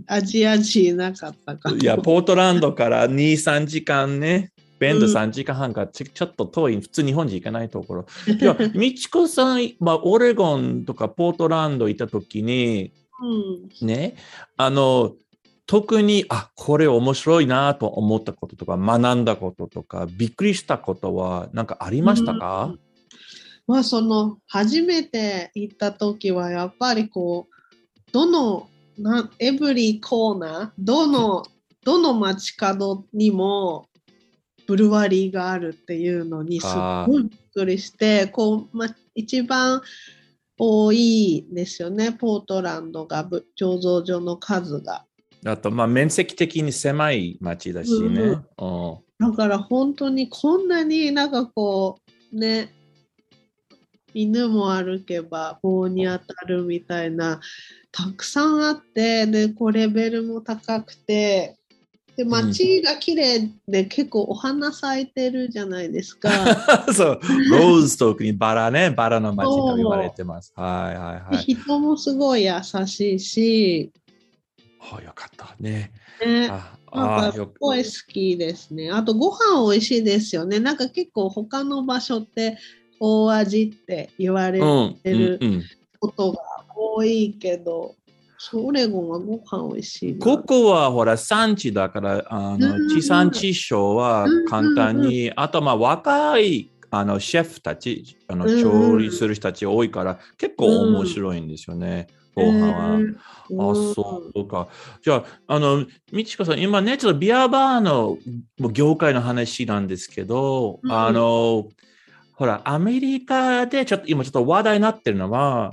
[0.07, 8.07] アジア人なかったかいや、ポートランドから2、3時間ね、ベンド3時間半か、ちょっと遠い、普通日本人行かないところ。
[8.28, 12.93] いや、みちこさん、まあ、オレゴンとかポートランド行った時に、
[13.80, 14.16] うん、ね、
[14.57, 15.14] あの、
[15.66, 22.80] 特に、あ、これ面白いなと思ったこととか、学んだこととか、びっくりしたことは何かありましたか、うん、
[23.66, 31.44] まあ、その、初めて行った時は、やっぱりこう、どの、なエブリコーナー、どの、
[31.84, 33.88] どの街角にも、
[34.66, 36.66] ブルワリーがあるっていうのにす
[37.06, 39.80] ごいびっくりして、こう、ま、一番
[40.58, 45.05] 多いですよね、ポートランドが醸造所の数が。
[45.47, 48.22] あと、まあ、面積的に狭い町だしね。
[48.22, 52.01] うん、だから本当にこんなになんかこ
[52.32, 52.72] う、ね、
[54.12, 57.40] 犬も歩けば棒に当たるみたいな
[57.92, 61.57] たくさんあってでこうレベルも高くて
[62.16, 66.30] で街が綺麗で結構お花咲いてるじゃないですか。
[66.94, 67.20] そう、
[67.51, 70.51] ローズ特にバラね、バラの街と言われてます。
[70.57, 71.44] はいはいはい。
[71.44, 72.53] 人もすごい優
[72.86, 73.92] しいし。
[74.93, 75.91] あよかったね。
[76.24, 78.91] ねなんかすごい好きですね。
[78.91, 80.61] あとご飯美味しいですよね。
[80.61, 82.59] なんか結構他の場所って
[83.01, 84.61] 大味って言われ
[85.03, 85.41] てる
[85.99, 86.39] ことが
[86.74, 87.95] 多いけど、
[88.55, 102.07] オレゴンはご飯美味しいここはほら産地だからあの地産地消は簡単に、あとまあ若いあのシェフたちあの調理する人たち多いから結構面白いんですよね。
[102.37, 103.72] ご飯は。
[103.72, 104.68] あ、そうか。
[105.03, 108.18] じゃあ、あの、みちこさん、今ね、ちょっとビアバーの
[108.72, 111.68] 業界の話なんですけど、うん、あの、
[112.34, 115.72] ほら、アメリカでちょっと今ちょっと話題になってるのは、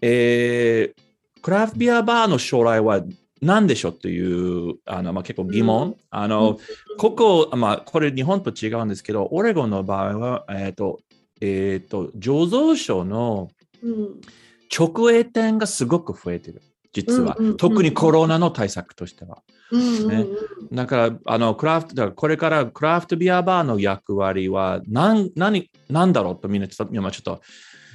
[0.00, 3.02] えー、クラフトビアバーの将来は
[3.40, 5.88] 何でしょうというあの、まあ、結構疑問。
[5.88, 6.58] うん、あの、
[6.98, 11.00] ここ、まあ、これ日本と違うんですけど、オレゴンの場合は、えっ、ー、と、
[11.40, 13.50] えっ、ー、と、醸造所の
[14.76, 16.62] 直営店がすごく増えてる。
[16.92, 19.42] 実は、うんうんうん、特にコロナの対策としては。
[19.70, 20.26] うんね、
[20.70, 27.40] だからあのクラフトだからこれからクラフトビアバーの役割は何何何だろうとみんなちょっと今ちょっと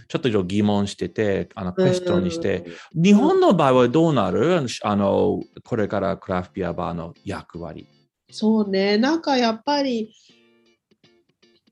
[0.08, 2.66] ちょっと疑問してて、あのクエスチョンにして、
[2.96, 4.66] 日本の場合はどうなる？
[4.82, 7.86] あのこれからクラフトビアバーの役割。
[8.32, 10.14] そうね、なんかやっぱり、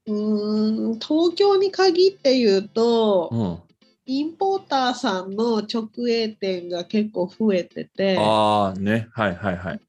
[0.06, 3.60] うん、東京に限って言うと、うん、
[4.06, 9.80] インポーターさんの直営店が結構増えてて、ああね、はいはいはい。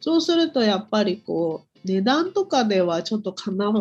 [0.00, 3.72] そうするとやっぱりこう、値段とかではちょっとかな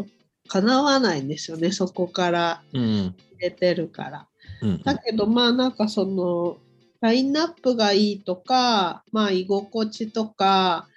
[0.47, 2.63] かなわないんですよね、そこから
[3.39, 4.27] 出てるから。
[4.61, 6.57] うん、だけどまあなんかその
[7.01, 10.87] ラインナップがいいとか、まあ居心地とか、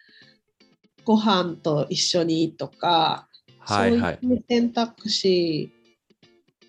[1.05, 3.29] ご飯と一緒にいいとか、
[3.59, 5.73] はいはい、そういう選択肢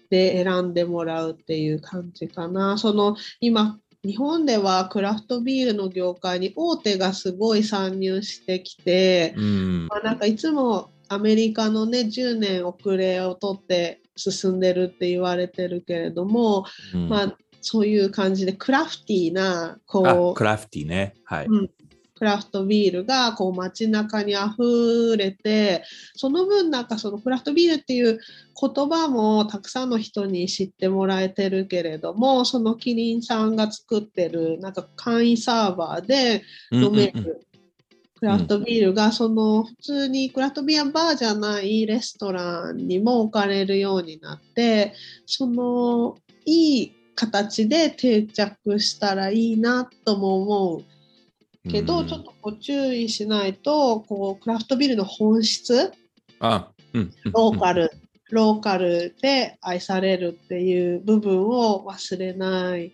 [0.09, 2.77] で選んでもらうっていう感じかな。
[2.77, 21.15] その今日本ではクラフトビールの業界に大手がすごい参入してきて、うん、まあ、なんかいつもアメリカのね10年遅れを取って進んでるって言われてるけれども、うん、まあそういう感じでクラフティーなこうクラフティーね。
[21.25, 21.69] はい、うん、
[22.17, 25.83] クラフトビールがこう街中に溢れて
[26.15, 28.19] その分なんかそのクラフトビールっていう
[28.59, 37.47] 言葉もたくさんの人に知ってもらえてるけれどもそのキリンさんが作ってるなんか簡易サーバーで飲める
[38.19, 44.93] クラフトビールがその普通にクラフトビアバーじゃないレストランにも置かれるようになって
[45.27, 50.96] そのいい形で定着したらいいなとも思う
[51.69, 55.91] けど、うん、ちょっとご注意しないとこうクラフトビールの本質？
[56.39, 57.91] あ、うん、ローカル、
[58.31, 62.91] ローカルで愛されるっていう部分を忘れない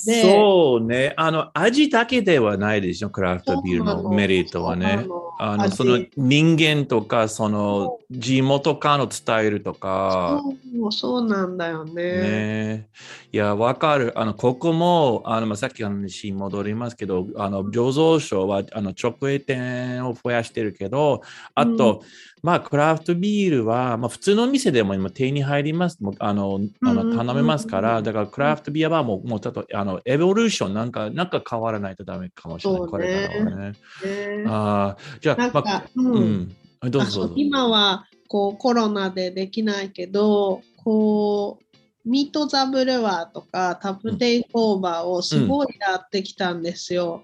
[0.00, 1.12] そうね。
[1.16, 5.04] あの、味だけではないでしょ、クラフトビールのメリットはね。
[5.40, 10.40] あの、その人間とか、その地元感を伝えるとか。
[10.72, 11.92] そうそうなんだよね。
[11.94, 12.88] ね
[13.32, 14.12] いや、わかる。
[14.16, 21.22] あの、ここも、あの、まあ、さっきの話に戻りますけど、あの、醸造所は、あの、直営店を増やしてるけど、
[21.56, 22.06] あと、うん
[22.42, 25.98] まあ、クラフトビールは、まあ、普通の店でも今手に入ります。
[26.18, 32.82] あの、あの頼めますから、だからクラフトビアバーももうちょっと、あの、エボリューションなんか、なんか変わらないとダメかもしれない。
[32.82, 33.72] ね、これからはね。
[34.04, 34.44] ね。
[34.46, 41.64] あじゃあ、まあ、うん、どうぞ今は、こう、コロナでできないけど、こう、
[42.08, 47.22] ミートザブルワーとかタプテイクオーバーをすごいやってきたんですよ。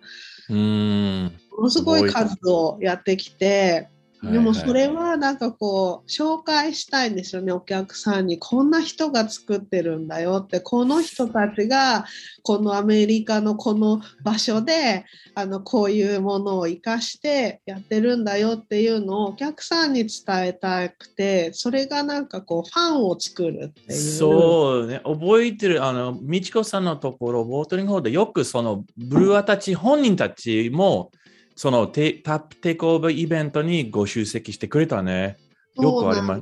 [0.50, 3.88] うん、ものすごい数をやってきて、
[4.32, 8.38] でもそれはなんかこう紹介したいんですよねお客さんに。
[8.38, 10.60] こんな人が作ってるんだよって。
[10.60, 12.04] この人たちが
[12.42, 15.04] このアメリカのこの場所で
[15.34, 23.98] あのこういうものを生かしてやってるんだよっていうのをお客さんに伝えたくてそれがなんかこうファンを作るっていう。
[23.98, 25.00] そうね。
[25.04, 31.10] 覚えてるあの美智子さんのところボートリングホールでよくそのブルワーたち本人たちも
[31.56, 35.36] そのテタップテイクオーバーイベントにご出席してくれたね。
[35.76, 36.40] よくありま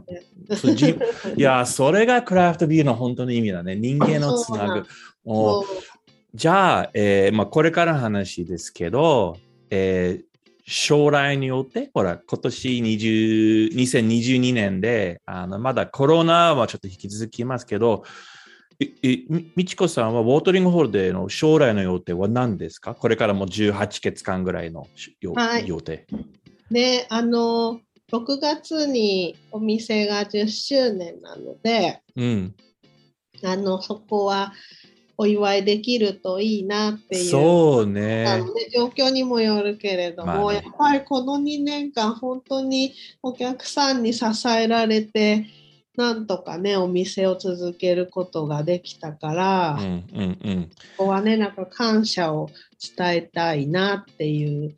[0.57, 0.69] す。
[1.37, 3.77] いや、それがクラフトビールの本当の意味だね。
[3.77, 4.87] 人間のつなぐ。
[6.35, 9.37] じゃあ、えーまあ、これからの話ですけど、
[9.71, 10.33] えー、
[10.67, 18.05] 将来によって、ほら、今年20 2022年で、あのまだコロナはちょっと引き続きますけど、
[18.81, 19.25] え、
[19.57, 22.95] みちこさんはウォートリングホールでの将来の予定は何ですか？
[22.95, 24.87] これからも18月間ぐらいの
[25.21, 26.07] 予,、はい、予定。
[26.71, 27.81] で、あの、
[28.13, 32.55] 6月にお店が10周年なので、うん、
[33.43, 34.53] あのそこは
[35.17, 37.31] お祝いできるといいなっていう。
[37.31, 38.27] そうね。
[38.75, 42.93] 状況にもよるけれども、まあね、やっぱりこの2年間本当に
[43.23, 45.47] お客さんに支えられて
[45.97, 52.51] なんとかねお店を続けることができたから、うんうんうん、ここはねなんか感謝を
[52.97, 54.75] 伝えたいなっていう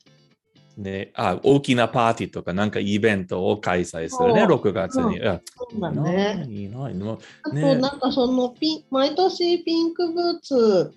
[0.76, 5.18] ね、あ大きなパーティーとかなんかイベントを開催するね、6月に。
[5.18, 6.46] そうだね。
[6.48, 7.12] いいな、いいな。
[7.42, 8.52] あと、なんかその
[8.90, 10.94] 毎年ピンクブーツ。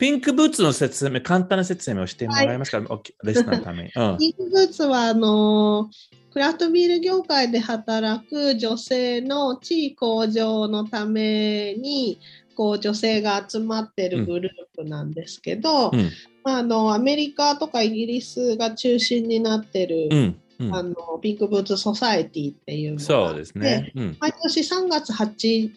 [0.00, 3.90] あ、ピンクブーツの説明、簡単な説明をしてもらえますか、はい、レスのために。
[3.96, 5.90] うん、ピンクブーツは、あの
[6.32, 12.18] クラフトビール業界で働く女性の地位向上のために、
[12.54, 16.10] こう女性が集まってるグループなんですけど、うん、
[16.44, 20.36] あのアメリカとかイギリスが中心になってる、うん。
[20.60, 25.70] うん、あのピンクブーツソサエティっていうのがそうですね、うん、毎年3月8、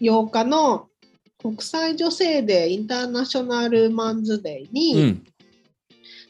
[0.00, 0.86] 8日の
[1.42, 5.22] 国際女性デーインターナショナルマンズデーに、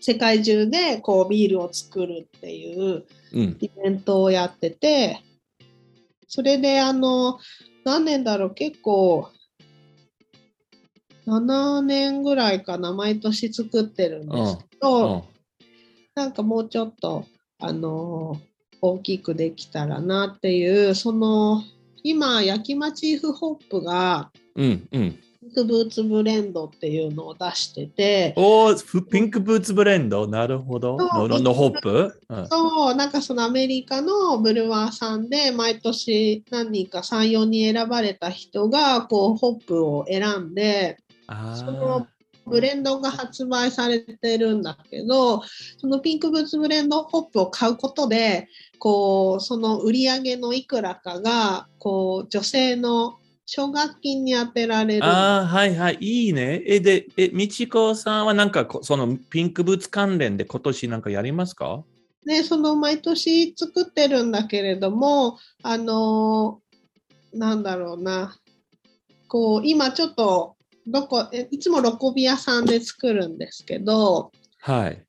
[0.00, 5.20] 世界中でこうビールを作るっていうイベントをやってて、
[6.28, 7.38] それであの
[7.84, 9.30] 何年だろう結構
[11.26, 15.22] 7年ぐらいかな毎年作ってるんですけど、うん、
[16.14, 17.26] なんかもうちょっと
[17.58, 18.40] あの
[18.80, 21.62] 大きくできたらなっていうその
[22.02, 28.74] 今焼きまチーフホップが、うんうん、ピンクブーツブレンドっていうのを出しててお
[29.10, 30.26] ピンクブーツブレンド？
[30.26, 30.96] なるほど。
[30.96, 40.98] ののホップ、うん、そうなんかそのアメリカのブルワーさんで毎年何人か34人選ばれた人がこうホップを選んで
[41.56, 42.06] その
[42.48, 45.42] ブレンドが発売されてるんだけど
[45.78, 53.18] そのピンクブーツブレンドホップを買うことでこうその売り上げのいくらかがこう女性の
[53.50, 55.04] 奨学金に充てられる。
[55.06, 56.62] ああ、はいはい、いいね。
[56.66, 61.82] え、で、え、みちこさんはなんかそのピンクブーツ関連で今年なんかやりますか？
[62.26, 68.36] ね、その毎年作ってるんだけれども、あのー、なんだろうな、
[69.28, 70.57] こう、今ちょっと
[70.90, 75.02] どこいつもロコビ屋さんで作るんですけど、はい、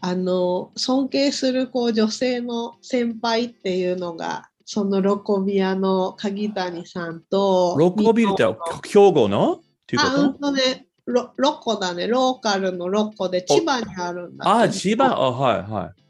[0.00, 8.44] あの尊敬するこう女性の先輩っていうのがそのロコビアの鍵谷さんとロコビアって
[8.88, 9.54] 兵庫の？
[9.54, 10.12] っていうこと？
[10.12, 10.86] あ、うんとね。
[11.06, 12.08] ロロコだね。
[12.08, 15.04] ローカルのロコで千葉にあるんだあ千葉？
[15.06, 16.02] あはいはい。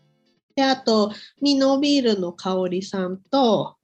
[0.55, 1.13] であと
[1.43, 3.77] ミノビールの香りさんと、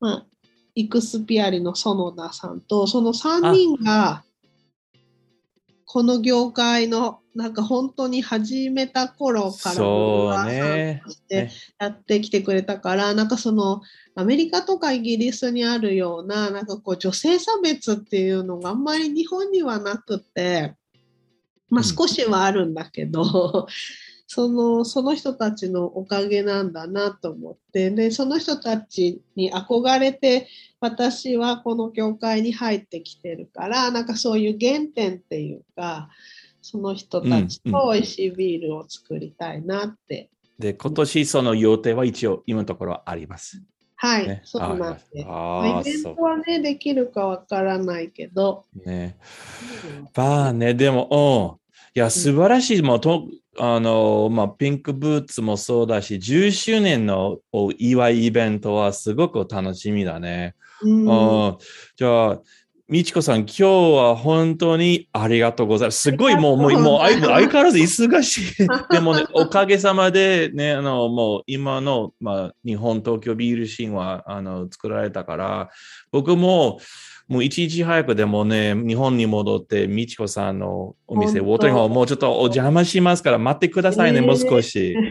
[0.00, 0.26] まあ、
[0.74, 4.24] イクスピアリの園田さんとその3人が
[5.84, 11.02] この業界のなんか本当に始めた頃からそうね。
[11.78, 13.82] やってきてくれたから、なんかその
[14.14, 20.74] アメリカとかイギリスにあるようななんかこう女性差別っていうのがあんまり日本にはなくて、
[21.68, 23.66] まあ、少しはあるんだけど、
[24.34, 30.48] そのその人たちのおかげなんだなと思ってでその人たちに憧れて
[30.80, 36.08] 私はこの教会に入ってきてるからなんかそういう原点っていうか
[36.62, 40.30] その人たちと美味しいビールを作りたいなって。
[40.58, 43.62] うんうん、で今年その予定は一応今のところあります。
[43.96, 45.24] はい、ね、そうなんで。
[45.26, 48.64] まあ、イベントはね、できるかわからないけど。
[48.84, 49.16] ね。
[50.16, 51.60] まあね、でも、
[51.94, 52.82] いや、素晴らしい。
[52.82, 53.28] もうと
[53.58, 60.54] あの、まあ、ピンクブーツもそうだし、10周年のお祝いイベントはすごく楽しみだね。
[60.80, 61.58] うん、
[61.96, 62.40] じゃあ、
[62.88, 66.00] みちこさん、今日は本当にありがとうございます。
[66.00, 68.68] すごいもう、もう、もう相変わらず忙しい。
[68.90, 75.70] でもね、 おかげさまでね、あの、もう今の、まあ、日本、東京ビールシーンは、あの、作られたから、
[76.10, 76.80] 僕も、
[77.32, 84.94] もう一日早くでもね、日本に戻って、みちこさんのお店、ウォータリングもうちょっとお邪魔しますから待ってくださいね、えー、もう少し。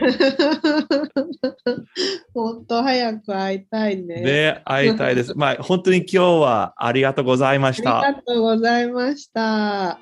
[2.32, 4.22] 本当早く会いたいね。
[4.22, 5.34] で、会いたいです。
[5.36, 8.01] まあ、本当に今日はありがとうございました。
[8.01, 9.99] ありがとうございました。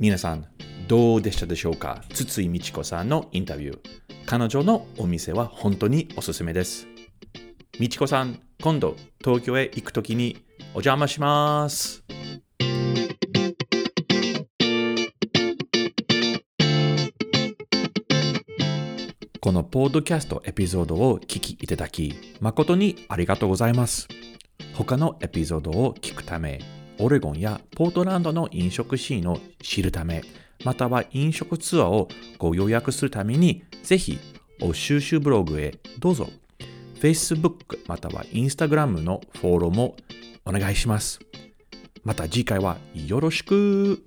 [0.00, 0.57] 皆さん、
[0.88, 2.02] どうでしたでしょうか？
[2.14, 3.78] 筒井美智子さんのインタビュー。
[4.24, 6.86] 彼女のお店は本当におすすめです。
[7.78, 10.38] 美智子さん、今度東京へ行くときに
[10.72, 12.04] お邪魔します。
[19.40, 24.08] このポッドキャストエピソードを聞きいただき、誠にありがとうございます。
[24.72, 26.60] 他のエピソードを聞くため、
[26.98, 30.22] オレゴンやポートランドの飲食シーンを知るため、
[30.64, 34.18] または飲食ツアーをご予約するために、ぜひ、
[34.60, 36.28] お収集ブログへどうぞ。
[37.00, 39.96] Facebook または Instagram のフォローも
[40.44, 41.20] お願いします。
[42.04, 44.02] また次回はよろしく